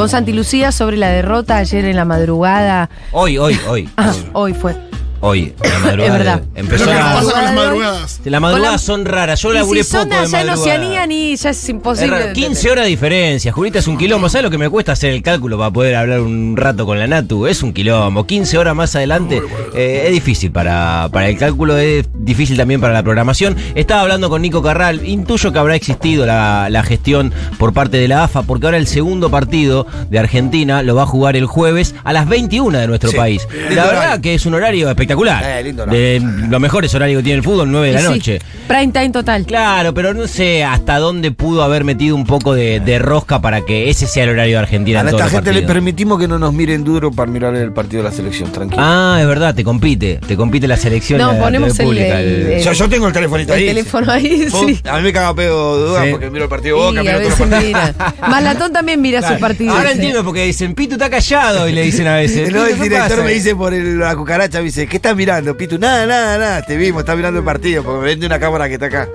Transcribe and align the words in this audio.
con 0.00 0.08
Santi 0.08 0.32
Lucía 0.32 0.72
sobre 0.72 0.96
la 0.96 1.10
derrota 1.10 1.58
ayer 1.58 1.84
en 1.84 1.94
la 1.94 2.06
madrugada. 2.06 2.88
Hoy, 3.12 3.36
hoy, 3.36 3.60
hoy. 3.68 3.86
Ah, 3.98 4.14
hoy 4.32 4.54
fue. 4.54 4.89
Hoy, 5.22 5.54
en 5.62 5.70
la 5.70 5.78
madrugada. 5.80 6.06
Es 6.06 6.12
verdad. 6.18 6.42
Empezó 6.54 6.84
Pero 6.86 6.96
¿qué 6.96 7.04
la- 7.04 7.12
pasa 7.14 7.32
con 7.32 7.42
las 7.44 7.54
madrugadas? 7.54 8.20
Las 8.24 8.40
madrugadas 8.40 8.80
son 8.80 9.04
raras. 9.04 9.42
Yo 9.42 9.50
Y 9.50 9.54
laburé 9.54 9.84
si 9.84 9.90
son 9.90 10.08
poco 10.08 10.14
de 10.20 10.26
allá 10.26 10.40
en. 10.40 10.50
Oceanía, 10.50 11.06
ni 11.06 11.36
ya 11.36 11.50
es 11.50 11.68
imposible. 11.68 12.18
raro. 12.18 12.32
15 12.32 12.70
horas 12.70 12.84
de 12.84 12.90
diferencia. 12.90 13.52
Julita 13.52 13.78
es 13.80 13.86
un 13.86 13.98
quilombo. 13.98 14.28
¿Sabes 14.30 14.44
lo 14.44 14.50
que 14.50 14.56
me 14.58 14.70
cuesta 14.70 14.92
hacer 14.92 15.12
el 15.12 15.22
cálculo 15.22 15.58
para 15.58 15.70
poder 15.70 15.96
hablar 15.96 16.20
un 16.20 16.56
rato 16.56 16.86
con 16.86 16.98
la 16.98 17.06
Natu? 17.06 17.46
Es 17.46 17.62
un 17.62 17.72
quilombo. 17.74 18.26
15 18.26 18.56
horas 18.56 18.74
más 18.74 18.96
adelante 18.96 19.42
eh, 19.74 20.04
es 20.06 20.12
difícil 20.12 20.50
para, 20.52 21.08
para 21.12 21.28
el 21.28 21.36
cálculo, 21.36 21.76
es 21.76 22.06
difícil 22.14 22.56
también 22.56 22.80
para 22.80 22.94
la 22.94 23.02
programación. 23.02 23.56
Estaba 23.74 24.00
hablando 24.02 24.30
con 24.30 24.40
Nico 24.40 24.62
Carral. 24.62 25.06
Intuyo 25.06 25.52
que 25.52 25.58
habrá 25.58 25.74
existido 25.76 26.24
la, 26.24 26.68
la 26.70 26.82
gestión 26.82 27.32
por 27.58 27.74
parte 27.74 27.98
de 27.98 28.08
la 28.08 28.24
AFA, 28.24 28.42
porque 28.42 28.66
ahora 28.66 28.78
el 28.78 28.86
segundo 28.86 29.30
partido 29.30 29.86
de 30.08 30.18
Argentina 30.18 30.82
lo 30.82 30.94
va 30.94 31.02
a 31.02 31.06
jugar 31.06 31.36
el 31.36 31.44
jueves 31.44 31.94
a 32.04 32.12
las 32.14 32.26
21 32.26 32.78
de 32.78 32.86
nuestro 32.86 33.10
Sí. 33.10 33.16
país. 33.18 33.46
La 33.70 33.84
verdad 33.84 34.20
que 34.22 34.34
es 34.34 34.46
un 34.46 34.54
horario 34.54 34.88
espectacular. 34.88 35.09
Eh, 35.14 35.62
lindo 35.64 35.82
horario. 35.84 36.00
de 36.00 36.20
los 36.48 36.60
mejores 36.60 36.94
horarios 36.94 37.18
que 37.20 37.24
tiene 37.24 37.38
el 37.38 37.42
fútbol, 37.44 37.70
9 37.70 37.86
de 37.88 37.92
la 37.94 38.00
sí, 38.00 38.06
noche. 38.06 38.38
Prime 38.68 38.88
time 38.92 39.10
total. 39.10 39.44
Claro, 39.44 39.92
pero 39.94 40.14
no 40.14 40.26
sé 40.28 40.64
hasta 40.64 40.98
dónde 40.98 41.30
pudo 41.32 41.62
haber 41.62 41.84
metido 41.84 42.14
un 42.16 42.24
poco 42.24 42.54
de, 42.54 42.80
de 42.80 42.98
rosca 42.98 43.40
para 43.40 43.62
que 43.62 43.90
ese 43.90 44.06
sea 44.06 44.24
el 44.24 44.30
horario 44.30 44.56
de 44.56 44.58
Argentina. 44.60 45.00
A 45.00 45.02
en 45.02 45.08
esta 45.08 45.18
todos 45.18 45.24
los 45.24 45.32
gente 45.32 45.50
le 45.52 45.60
partidos. 45.60 45.74
permitimos 45.74 46.18
que 46.20 46.28
no 46.28 46.38
nos 46.38 46.52
miren 46.52 46.84
duro 46.84 47.10
para 47.10 47.30
mirar 47.30 47.54
el 47.56 47.72
partido 47.72 48.02
de 48.02 48.08
la 48.10 48.14
selección, 48.14 48.52
tranquilo. 48.52 48.82
Ah, 48.84 49.18
es 49.20 49.26
verdad, 49.26 49.54
te 49.54 49.64
compite. 49.64 50.20
Te 50.26 50.36
compite 50.36 50.68
la 50.68 50.76
selección. 50.76 51.18
No, 51.20 51.32
la 51.32 51.40
ponemos 51.40 51.78
el- 51.78 51.84
pública, 51.86 52.20
el- 52.20 52.46
el- 52.52 52.62
yo, 52.64 52.72
yo 52.72 52.88
tengo 52.88 53.06
el 53.08 53.12
telefonito 53.12 53.52
El 53.54 53.60
ahí. 53.60 53.66
teléfono 53.66 54.12
ahí, 54.12 54.46
sí. 54.50 54.80
A 54.88 54.96
mí 54.98 55.02
me 55.02 55.12
caga 55.12 55.34
pedo 55.34 55.76
de 55.82 55.88
duda 55.88 56.04
Sí. 56.04 56.10
porque 56.12 56.30
miro 56.30 56.44
el 56.44 56.50
partido 56.50 56.76
de 56.76 56.82
Y 56.82 56.86
Boca, 56.86 57.02
miro 57.02 57.20
los 57.28 57.38
partidos. 57.38 57.64
mira. 57.64 57.94
Malatón 58.28 58.72
también 58.72 59.00
mira 59.00 59.18
Claro. 59.20 59.34
su 59.34 59.40
partido. 59.40 59.72
Ahora 59.72 59.88
sí. 59.90 59.94
entiendo 59.96 60.24
porque 60.24 60.44
dicen, 60.44 60.74
Pitu 60.74 60.94
está 60.94 61.10
callado 61.10 61.68
y 61.68 61.72
le 61.72 61.82
dicen 61.82 62.06
a 62.06 62.16
veces. 62.16 62.52
No, 62.52 62.60
"Pitu, 62.64 62.74
el 62.74 62.76
¿qué 62.78 62.82
director 62.84 63.10
pasa?". 63.10 63.22
me 63.24 63.32
dice 63.32 63.54
por 63.56 63.74
el- 63.74 63.98
la 63.98 64.14
cucaracha, 64.16 64.58
me 64.58 64.64
dice, 64.66 64.86
¿qué 64.86 64.96
estás 65.00 65.16
mirando, 65.16 65.56
Pitu? 65.56 65.78
Nada, 65.78 66.06
nada, 66.06 66.38
nada, 66.38 66.62
te 66.62 66.76
vimos, 66.76 67.00
estás 67.00 67.16
mirando 67.16 67.38
el 67.40 67.44
partido, 67.44 67.82
porque 67.82 68.00
me 68.00 68.06
vende 68.06 68.26
una 68.26 68.38
cámara 68.38 68.68
que 68.68 68.74
está 68.74 68.86
acá. 68.86 69.08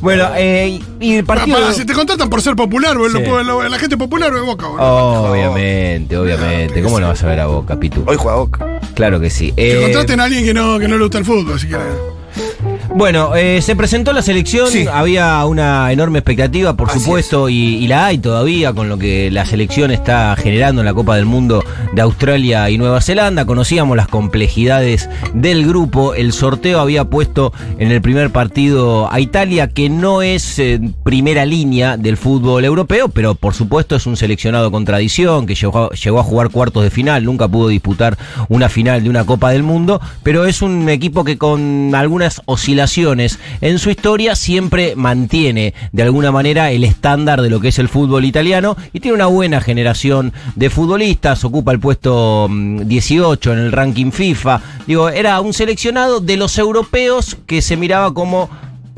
Bueno, 0.00 0.28
eh, 0.36 0.80
y 1.00 1.16
el 1.16 1.24
partido. 1.24 1.58
para, 1.58 1.72
si 1.72 1.84
te 1.86 1.92
contratan 1.94 2.28
por 2.28 2.42
ser 2.42 2.54
popular, 2.56 2.96
boludo, 2.98 3.18
Sí. 3.20 3.24
lo- 3.26 3.42
lo- 3.42 3.68
la 3.68 3.78
gente 3.78 3.96
popular 3.96 4.32
o 4.32 4.36
de 4.36 4.42
boca, 4.42 4.66
boludo. 4.66 5.30
Obviamente, 5.32 6.16
obviamente. 6.16 6.82
¿Cómo 6.82 7.00
no 7.00 7.08
vas 7.08 7.22
a 7.22 7.26
ver 7.28 7.40
a 7.40 7.46
Boca, 7.46 7.78
Pitu? 7.78 8.02
Hoy 8.06 8.16
juega 8.16 8.36
Boca. 8.38 8.66
Claro 8.94 9.20
que 9.20 9.30
sí. 9.30 9.52
Que 9.52 9.78
Eh, 9.78 9.82
contraten 9.82 10.20
a 10.20 10.24
alguien 10.24 10.44
que 10.44 10.52
no, 10.54 10.78
que 10.78 10.88
no 10.88 10.96
le 10.96 11.02
gusta 11.02 11.18
el 11.18 11.24
fútbol, 11.24 11.58
si 11.60 11.66
quieren. 11.68 11.86
Bueno, 12.96 13.36
eh, 13.36 13.60
se 13.60 13.76
presentó 13.76 14.14
la 14.14 14.22
selección, 14.22 14.68
Sí. 14.70 14.86
había 14.90 15.44
una 15.44 15.92
enorme 15.92 16.20
expectativa, 16.20 16.74
por 16.78 16.88
Así 16.88 17.00
supuesto, 17.00 17.50
y, 17.50 17.54
y 17.76 17.88
la 17.88 18.06
hay 18.06 18.16
todavía 18.16 18.72
con 18.72 18.88
lo 18.88 18.96
que 18.96 19.30
la 19.30 19.44
selección 19.44 19.90
está 19.90 20.34
generando 20.34 20.80
en 20.80 20.86
la 20.86 20.94
Copa 20.94 21.14
del 21.16 21.26
Mundo 21.26 21.62
de 21.92 22.00
Australia 22.00 22.70
y 22.70 22.78
Nueva 22.78 23.02
Zelanda. 23.02 23.44
Conocíamos 23.44 23.98
las 23.98 24.08
complejidades 24.08 25.10
del 25.34 25.66
grupo. 25.66 26.14
El 26.14 26.32
sorteo 26.32 26.80
había 26.80 27.04
puesto 27.04 27.52
en 27.78 27.92
el 27.92 28.00
primer 28.00 28.30
partido 28.30 29.12
a 29.12 29.20
Italia, 29.20 29.68
que 29.68 29.90
no 29.90 30.22
es 30.22 30.58
eh, 30.58 30.80
primera 31.04 31.44
línea 31.44 31.98
del 31.98 32.16
fútbol 32.16 32.64
europeo, 32.64 33.08
pero 33.10 33.34
por 33.34 33.52
supuesto 33.52 33.94
es 33.96 34.06
un 34.06 34.16
seleccionado 34.16 34.70
con 34.70 34.86
tradición, 34.86 35.44
que 35.44 35.54
llegó, 35.54 35.90
llegó 35.90 36.18
a 36.18 36.24
jugar 36.24 36.48
cuartos 36.48 36.82
de 36.82 36.88
final, 36.88 37.26
nunca 37.26 37.46
pudo 37.46 37.68
disputar 37.68 38.16
una 38.48 38.70
final 38.70 39.04
de 39.04 39.10
una 39.10 39.26
Copa 39.26 39.50
del 39.50 39.64
Mundo, 39.64 40.00
pero 40.22 40.46
es 40.46 40.62
un 40.62 40.88
equipo 40.88 41.24
que 41.24 41.36
con 41.36 41.94
algunas 41.94 42.40
oscilaciones 42.46 42.85
en 43.60 43.78
su 43.78 43.90
historia 43.90 44.36
siempre 44.36 44.94
mantiene 44.96 45.74
de 45.92 46.02
alguna 46.02 46.30
manera 46.30 46.70
el 46.70 46.84
estándar 46.84 47.42
de 47.42 47.50
lo 47.50 47.60
que 47.60 47.68
es 47.68 47.78
el 47.78 47.88
fútbol 47.88 48.24
italiano 48.24 48.76
y 48.92 49.00
tiene 49.00 49.16
una 49.16 49.26
buena 49.26 49.60
generación 49.60 50.32
de 50.54 50.70
futbolistas, 50.70 51.44
ocupa 51.44 51.72
el 51.72 51.80
puesto 51.80 52.46
mm, 52.48 52.86
18 52.86 53.52
en 53.52 53.58
el 53.58 53.72
ranking 53.72 54.12
FIFA. 54.12 54.60
Digo, 54.86 55.08
era 55.08 55.40
un 55.40 55.52
seleccionado 55.52 56.20
de 56.20 56.36
los 56.36 56.58
europeos 56.58 57.36
que 57.46 57.60
se 57.60 57.76
miraba 57.76 58.14
como 58.14 58.48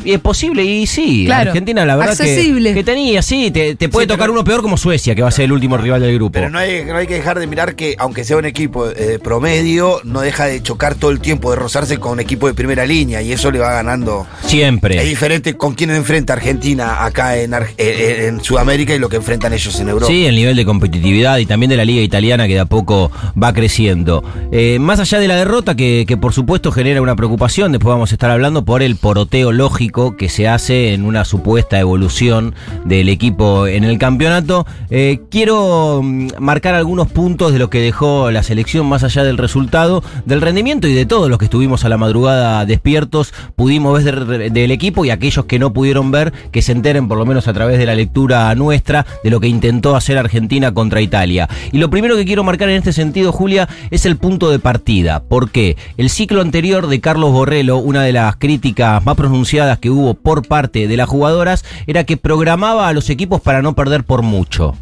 es 0.05 0.19
posible 0.21 0.65
y 0.65 0.87
sí, 0.87 1.25
Claro, 1.27 1.51
Argentina 1.51 1.85
la 1.85 1.97
verdad 1.97 2.17
que- 2.17 2.23
accesible. 2.23 2.73
Que, 2.75 2.85
tenía, 2.85 3.21
sí, 3.23 3.51
te, 3.51 3.75
te 3.75 3.89
puede 3.89 4.05
Sí, 4.05 4.09
tocar 4.09 4.25
pero- 4.27 4.33
uno 4.33 4.45
peor 4.45 4.63
como 4.63 4.77
Suecia, 4.77 5.15
que 5.15 5.23
va 5.23 5.29
a 5.29 5.33
ser 5.33 5.47
el 5.47 5.53
último 5.53 5.77
rival 5.77 6.01
del 6.01 6.15
grupo. 6.15 6.33
Pero 6.33 6.51
no 6.51 6.59
hay, 6.59 6.85
no 6.85 6.97
hay 6.97 7.07
que 7.07 7.15
dejar 7.15 7.39
de 7.39 7.47
mirar 7.47 7.75
que, 7.75 7.97
aunque 7.99 8.25
sea 8.25 8.37
un 8.37 8.45
equipo 8.45 8.89
eh, 8.89 9.19
promedio, 9.23 10.01
no 10.05 10.21
deja 10.21 10.45
de 10.47 10.63
chocar 10.63 10.95
todo 10.95 11.11
el 11.11 11.21
tiempo, 11.21 11.51
de 11.51 11.57
rozarse 11.57 11.99
con 11.99 12.13
un 12.13 12.21
equipo 12.21 12.47
de 12.47 12.55
primera 12.55 12.87
línea, 12.87 13.21
y 13.23 13.33
eso 13.33 13.51
le 13.51 13.59
va 13.59 13.73
ganando. 13.73 14.27
Siempre. 14.47 14.97
Es 14.99 15.09
diferente 15.09 15.57
con 15.57 15.75
quién 15.75 15.91
enfrenta 15.91 16.33
Argentina 16.35 17.05
acá 17.05 17.37
en, 17.37 17.55
Ar- 17.55 17.69
eh, 17.77 18.27
en 18.29 18.43
Sudamérica 18.43 18.95
y 18.95 18.99
lo 18.99 19.09
que 19.09 19.17
enfrentan 19.17 19.53
ellos 19.53 19.79
en 19.81 19.89
Europa. 19.89 20.07
Sí, 20.13 20.27
el 20.27 20.37
nivel 20.37 20.57
de 20.57 20.65
competitividad 20.65 21.39
y 21.39 21.47
también 21.47 21.71
de 21.71 21.77
la 21.77 21.85
liga 21.85 22.03
italiana 22.03 22.47
que 22.47 22.55
de 22.55 22.61
a 22.61 22.67
poco 22.67 23.11
va 23.41 23.53
creciendo. 23.53 24.23
Eh, 24.53 24.79
más 24.81 25.01
allá 25.01 25.19
de 25.19 25.29
la 25.29 25.37
derrota, 25.37 25.75
que, 25.75 26.05
que 26.07 26.17
por 26.17 26.33
supuesto 26.33 26.71
genera 26.73 27.03
una 27.03 27.17
preocupación, 27.17 27.73
después 27.73 27.91
vamos 27.93 28.13
a 28.13 28.15
estar 28.15 28.31
hablando 28.31 28.65
por 28.65 28.83
el 28.83 28.97
poroteo 28.97 29.51
lógico 29.53 29.88
que 30.17 30.29
se 30.29 30.49
hace 30.49 30.93
en 30.95 31.05
una 31.05 31.25
supuesta 31.25 31.79
evolución 31.79 32.55
del 32.85 33.09
equipo 33.09 33.67
en 33.67 33.85
el 33.85 33.99
campeonato. 33.99 34.67
Eh, 34.91 35.21
quiero 35.31 36.01
mm, 36.03 36.29
marcar 36.39 36.75
algunos 36.75 37.09
puntos 37.09 37.53
de 37.53 37.59
lo 37.59 37.71
que 37.71 37.81
dejó 37.81 38.31
la 38.31 38.43
selección 38.43 38.87
más 38.87 39.05
allá 39.05 39.25
del 39.25 39.39
resultado, 39.39 40.03
del 40.25 40.41
rendimiento 40.41 40.89
y 40.89 40.95
de 40.95 41.07
todos 41.07 41.29
los 41.29 41.39
que 41.39 41.47
estuvimos 41.47 41.85
a 41.85 41.89
la 41.89 41.97
madrugada 41.97 42.65
despiertos, 42.67 43.33
pudimos 43.57 44.03
ver 44.03 44.25
del, 44.27 44.53
del 44.53 44.71
equipo 44.71 45.05
y 45.05 45.11
aquellos 45.11 45.45
que 45.47 45.59
no 45.59 45.73
pudieron 45.73 46.11
ver, 46.11 46.33
que 46.53 46.63
se 46.63 46.73
enteren 46.73 47.09
por 47.09 47.19
lo 47.19 47.27
menos 47.27 47.49
a 47.49 47.53
través 47.53 47.79
de 47.79 47.87
la 47.87 47.95
lectura 47.95 48.55
nuestra 48.55 49.07
de 49.25 49.31
lo 49.31 49.41
que 49.41 49.49
intentó 49.49 49.97
hacer 49.97 50.19
Argentina 50.19 50.73
contra 50.73 51.01
Italia. 51.01 51.49
Y 51.73 51.79
lo 51.79 51.91
primero 51.91 52.17
que 52.17 52.25
quiero 52.25 52.45
marcar 52.45 52.69
en 52.69 52.77
este 52.77 52.93
sentido, 52.93 53.33
Julia, 53.33 53.69
es 53.91 54.07
el 54.07 54.17
punto 54.17 54.51
de 54.51 54.59
partida. 54.59 55.23
porque 55.29 55.77
El 55.97 56.11
ciclo 56.11 56.41
anterior 56.41 56.87
de 56.87 57.01
Carlos 57.01 57.33
Borrello, 57.33 57.79
una 57.79 58.03
de 58.03 58.13
las 58.13 58.37
críticas 58.37 59.05
más 59.05 59.17
pronunciadas 59.17 59.78
que 59.79 59.91
hubo 59.91 60.15
por 60.15 60.47
parte 60.47 60.87
de 60.87 60.97
las 60.97 61.09
jugadoras, 61.09 61.65
era 61.87 62.05
que 62.05 62.17
programaba 62.17 62.89
a 62.89 62.93
los 62.93 63.11
equipos 63.11 63.41
para 63.41 63.63
no 63.63 63.75
perder 63.75 64.05
por 64.05 64.23
mucho. 64.23 64.75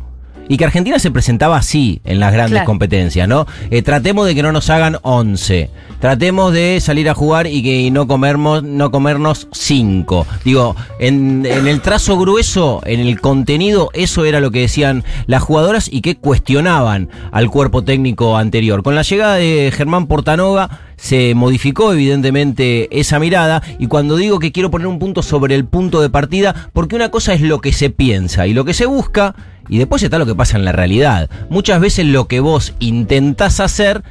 Y 0.49 0.57
que 0.57 0.65
Argentina 0.65 0.99
se 0.99 1.11
presentaba 1.11 1.57
así 1.57 2.01
en 2.05 2.21
las 2.21 2.33
grandes 2.33 2.53
Claro. 2.59 2.67
competencias, 2.67 3.27
¿no? 3.29 3.47
Eh, 3.71 3.83
tratemos 3.83 4.27
de 4.27 4.34
que 4.34 4.43
no 4.43 4.53
nos 4.53 4.71
hagan 4.71 4.99
11. 5.03 5.71
Tratemos 6.01 6.53
de 6.53 6.79
salir 6.81 7.09
a 7.09 7.15
jugar 7.15 7.47
y 7.47 7.62
que 7.62 7.81
y 7.81 7.91
no 7.91 8.07
comernos, 8.07 8.62
no 8.62 8.91
comernos 8.91 9.49
5. 9.53 10.27
Digo, 10.45 10.77
en, 11.01 11.45
en 11.47 11.67
el 11.67 11.81
trazo 11.81 12.17
grueso, 12.19 12.81
en 12.84 13.01
el 13.01 13.21
contenido, 13.21 13.91
eso 13.93 14.25
era 14.25 14.41
lo 14.41 14.51
que 14.51 14.61
decían 14.61 15.05
las 15.27 15.43
jugadoras 15.43 15.89
y 15.91 16.01
que 16.01 16.17
cuestionaban 16.17 17.09
al 17.33 17.51
cuerpo 17.51 17.83
técnico 17.83 18.37
anterior. 18.37 18.83
Con 18.83 18.95
la 18.95 19.03
llegada 19.03 19.34
de 19.37 19.73
Germán 19.75 20.07
Portanova 20.07 20.81
se 20.97 21.34
modificó 21.34 21.93
evidentemente 21.93 22.89
esa 22.99 23.19
mirada 23.19 23.63
y 23.78 23.87
cuando 23.87 24.17
digo 24.17 24.39
que 24.39 24.53
quiero 24.53 24.71
poner 24.71 24.87
un 24.87 24.99
punto 24.99 25.23
sobre 25.23 25.55
el 25.55 25.65
punto 25.67 26.01
de 26.01 26.09
partida, 26.11 26.71
porque 26.73 26.97
una 26.97 27.11
cosa 27.11 27.34
es 27.34 27.41
lo 27.43 27.61
que 27.61 27.73
se 27.73 27.91
piensa 27.91 28.47
y 28.47 28.55
lo 28.55 28.65
que 28.65 28.75
se 28.75 28.87
busca 28.87 29.34
y 29.69 29.78
después 29.78 30.03
está 30.03 30.19
lo 30.19 30.27
que 30.27 30.34
pasa 30.34 30.56
en 30.56 30.65
la 30.65 30.72
realidad. 30.72 31.31
Muchas 31.49 31.81
veces 31.81 32.06
lo 32.06 32.27
que 32.27 32.41
vos 32.41 32.75
intentás 32.78 33.60
hacer, 33.60 34.03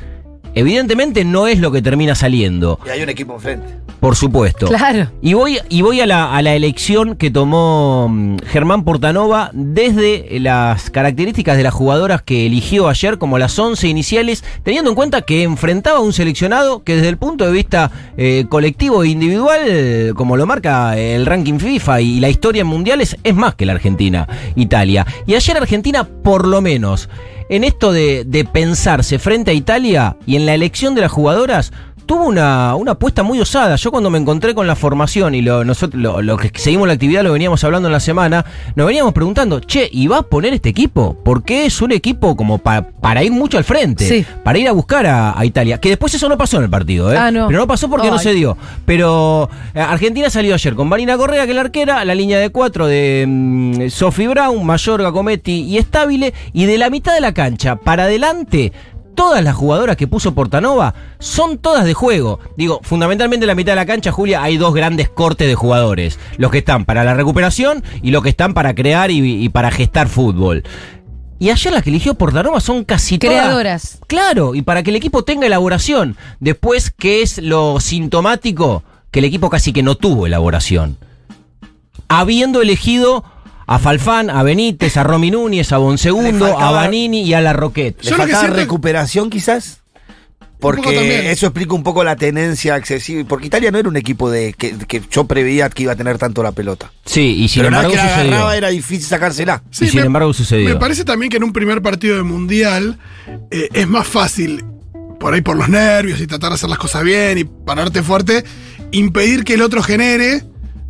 evidentemente 0.56 1.24
no 1.26 1.48
es 1.48 1.60
lo 1.60 1.72
que 1.72 1.82
termina 1.82 2.16
saliendo, 2.16 2.80
Y 2.86 2.90
hay 2.90 3.02
un 3.04 3.10
equipo 3.10 3.34
enfrente. 3.36 3.76
por 4.00 4.16
supuesto. 4.16 4.68
Claro. 4.68 5.12
Y 5.22 5.34
voy, 5.34 5.60
y 5.70 5.82
voy 5.82 6.02
a, 6.02 6.06
la, 6.06 6.36
a 6.36 6.42
la 6.42 6.56
elección 6.56 7.16
que 7.16 7.30
tomó 7.32 8.08
mm, 8.10 8.38
Germán 8.48 8.84
Portanova 8.84 9.50
desde 9.54 10.40
las 10.40 10.90
características 10.90 11.58
de 11.58 11.64
las 11.64 11.74
jugadoras 11.74 12.22
que 12.22 12.46
eligió 12.46 12.88
ayer 12.88 13.18
como 13.18 13.38
las 13.38 13.58
11 13.58 13.88
iniciales, 13.88 14.44
teniendo 14.64 14.90
en 14.90 14.96
cuenta 14.96 15.22
que 15.24 15.44
enfrentaba 15.44 15.98
a 16.00 16.02
un 16.02 16.14
seleccionado 16.14 16.84
que 16.84 16.96
desde 16.96 17.10
el 17.10 17.18
punto 17.18 17.46
de 17.46 17.52
vista 17.52 17.92
eh, 18.18 18.46
colectivo 18.50 19.04
e 19.04 19.10
individual, 19.10 20.14
como 20.16 20.38
lo 20.38 20.46
marca 20.46 20.98
el 20.98 21.26
ranking 21.26 21.60
FIFA 21.60 22.02
y 22.02 22.20
la 22.20 22.30
historia 22.30 22.62
en 22.62 22.68
mundiales, 22.68 23.18
es 23.24 23.36
más 23.36 23.56
que 23.56 23.66
la 23.66 23.74
Argentina, 23.74 24.28
Italia. 24.56 25.06
Y 25.26 25.36
ayer 25.36 25.58
Argentina, 25.58 26.04
por 26.04 26.48
lo 26.48 26.62
menos, 26.62 27.10
en 27.50 27.64
esto 27.64 27.92
de, 27.92 28.24
de 28.26 28.46
pensarse 28.46 29.20
frente 29.20 29.52
a 29.52 29.54
Italia 29.54 30.18
y 30.26 30.36
en 30.36 30.46
la 30.46 30.54
elección 30.54 30.96
de 30.96 31.02
las 31.02 31.12
jugadoras, 31.12 31.72
tuvo 32.06 32.26
una, 32.26 32.76
una 32.76 32.92
apuesta 32.92 33.24
muy 33.24 33.40
osada. 33.40 33.76
Yo 33.76 33.92
cuando 33.92 34.10
me 34.10 34.18
encontré 34.18 34.54
con 34.56 34.68
la 34.68 34.76
formación 34.76 35.36
y 35.36 35.42
lo, 35.42 35.64
nosotros, 35.64 36.02
lo, 36.02 36.22
lo 36.22 36.38
que 36.38 36.52
seguimos 36.56 36.88
la 36.88 36.94
actividad, 36.94 37.24
lo 37.24 37.32
veníamos 37.34 37.64
hablando 37.64 37.88
en 37.88 37.94
la 37.94 38.00
semana, 38.00 38.46
nos 38.76 38.88
veníamos 38.88 39.14
preguntando, 39.14 39.60
che, 39.60 39.90
¿y 39.92 40.08
va 40.08 40.20
a 40.20 40.22
poner 40.24 40.54
este 40.54 40.70
equipo? 40.70 41.18
Porque 41.24 41.66
es 41.66 41.82
un 41.82 41.92
equipo 41.92 42.36
como 42.36 42.58
pa- 42.60 42.84
para 43.02 43.24
ir 43.24 43.32
mucho 43.32 43.58
al 43.58 43.64
frente, 43.64 44.08
Sí. 44.08 44.26
para 44.44 44.58
ir 44.60 44.68
a 44.68 44.72
buscar 44.72 45.06
a, 45.06 45.38
a 45.38 45.46
Italia. 45.46 45.80
Que 45.80 45.90
después 45.90 46.14
eso 46.14 46.30
no 46.30 46.38
pasó 46.38 46.58
en 46.58 46.64
el 46.64 46.70
partido, 46.70 47.12
¿eh? 47.14 47.18
Ah, 47.18 47.32
no. 47.32 47.48
Pero 47.48 47.60
no 47.60 47.68
pasó 47.68 47.90
porque 47.90 48.08
no 48.08 48.14
Ay. 48.18 48.24
se 48.24 48.34
dio. 48.34 48.58
Pero 48.86 49.50
eh, 49.74 49.80
Argentina 49.82 50.30
salió 50.30 50.54
ayer 50.54 50.76
con 50.76 50.88
Marina 50.88 51.18
Correa, 51.18 51.44
que 51.46 51.52
es 51.52 51.56
la 51.56 51.62
arquera, 51.62 52.06
la 52.06 52.16
línea 52.16 52.40
de 52.40 52.50
cuatro 52.50 52.88
de 52.88 53.26
mm, 53.28 53.90
Sophie 53.90 54.28
Brown, 54.28 54.66
Mayorga, 54.66 55.12
Cometti 55.12 55.62
y 55.64 55.78
Estabile, 55.78 56.34
y 56.54 56.66
de 56.66 56.78
la 56.78 56.90
mitad 56.90 57.14
de 57.14 57.22
la 57.22 57.34
cancha 57.34 57.76
para 57.76 58.04
adelante. 58.04 58.72
Todas 59.16 59.44
las 59.44 59.56
jugadoras 59.56 59.96
que 59.96 60.08
puso 60.08 60.36
Portanova 60.36 60.94
son 61.20 61.58
todas 61.58 61.86
de 61.86 61.94
juego. 61.94 62.40
Digo, 62.58 62.80
fundamentalmente 62.84 63.46
en 63.46 63.48
la 63.48 63.56
mitad 63.56 63.72
de 63.72 63.78
la 63.78 63.86
cancha, 63.86 64.12
Julia, 64.12 64.44
hay 64.44 64.58
dos 64.58 64.74
grandes 64.74 65.10
cortes 65.10 65.48
de 65.48 65.56
jugadores. 65.56 66.20
Los 66.38 66.52
que 66.52 66.58
están 66.60 66.86
para 66.86 67.04
la 67.04 67.14
recuperación 67.14 67.84
y 68.04 68.12
los 68.12 68.22
que 68.22 68.30
están 68.30 68.54
para 68.54 68.76
crear 68.76 69.12
y, 69.12 69.44
y 69.44 69.50
para 69.50 69.72
gestar 69.72 70.10
fútbol. 70.10 70.64
Y 71.40 71.50
ayer 71.50 71.74
las 71.74 71.84
que 71.84 71.90
eligió 71.90 72.14
Portanova 72.16 72.60
son 72.60 72.84
casi 72.86 73.18
todas- 73.18 73.36
Creadoras. 73.36 74.00
Claro, 74.08 74.54
y 74.56 74.62
para 74.62 74.84
que 74.84 74.90
el 74.92 74.96
equipo 74.98 75.24
tenga 75.24 75.48
elaboración. 75.48 76.16
Después, 76.40 76.92
¿qué 76.92 77.22
es 77.22 77.40
lo 77.40 77.80
sintomático? 77.80 78.84
Que 79.12 79.20
el 79.20 79.26
equipo 79.26 79.50
casi 79.50 79.72
que 79.74 79.84
no 79.84 79.96
tuvo 79.96 80.28
elaboración. 80.28 80.98
Habiendo 82.08 82.62
elegido 82.62 83.24
a 83.68 83.80
Falfán, 83.80 84.30
a 84.30 84.44
Benítez, 84.44 84.98
a 84.98 85.04
Romy 85.04 85.32
Núñez, 85.32 85.72
a 85.72 85.78
Bonsegundo, 85.78 86.46
Le 86.46 86.52
a 86.52 86.56
faltaba- 86.56 86.72
Vanini 86.84 87.22
y 87.24 87.34
a 87.34 87.42
la 87.42 87.54
Roquette. 87.54 88.04
¿Le 88.04 88.10
Yo 88.12 88.18
lo 88.18 88.26
que 88.26 88.32
faltaba 88.32 88.42
siento- 88.44 88.58
recuperación 88.58 89.30
quizás? 89.30 89.80
Porque 90.60 91.32
eso 91.32 91.48
explica 91.48 91.74
un 91.76 91.84
poco 91.84 92.04
la 92.04 92.16
tenencia 92.16 92.76
excesiva. 92.78 93.24
Porque 93.28 93.48
Italia 93.48 93.70
no 93.72 93.78
era 93.78 93.88
un 93.90 93.98
equipo 93.98 94.32
de 94.32 94.54
que, 94.54 94.76
que 94.88 95.02
yo 95.12 95.26
preveía 95.26 95.70
que 95.70 95.84
iba 95.84 95.92
a 95.92 95.96
tener 95.96 96.18
tanto 96.18 96.42
la 96.42 96.54
pelota. 96.54 96.92
Sí, 97.06 97.36
y 97.44 97.48
sin 97.50 97.64
Pero 97.64 97.68
embargo 97.76 97.92
que 97.92 97.98
la 97.98 98.16
agarraba 98.16 98.58
era 98.58 98.70
difícil 98.70 99.06
sacársela. 99.06 99.62
y 99.80 99.88
sin 99.88 100.00
embargo 100.00 100.34
sucedió. 100.34 100.68
Me 100.70 100.76
parece 100.78 101.04
también 101.04 101.30
que 101.30 101.38
en 101.38 101.44
un 101.44 101.54
primer 101.54 101.82
partido 101.82 102.16
de 102.16 102.24
mundial 102.24 102.98
eh, 103.52 103.70
es 103.74 103.88
más 103.88 104.08
fácil, 104.08 104.64
por 105.20 105.34
ahí 105.34 105.42
por 105.42 105.56
los 105.58 105.70
nervios 105.70 106.20
y 106.22 106.26
tratar 106.26 106.50
de 106.52 106.56
hacer 106.56 106.70
las 106.70 106.80
cosas 106.80 107.04
bien 107.04 107.38
y 107.38 107.44
pararte 107.44 108.02
fuerte, 108.02 108.44
impedir 108.92 109.44
que 109.44 109.56
el 109.56 109.62
otro 109.62 109.84
genere 109.84 110.46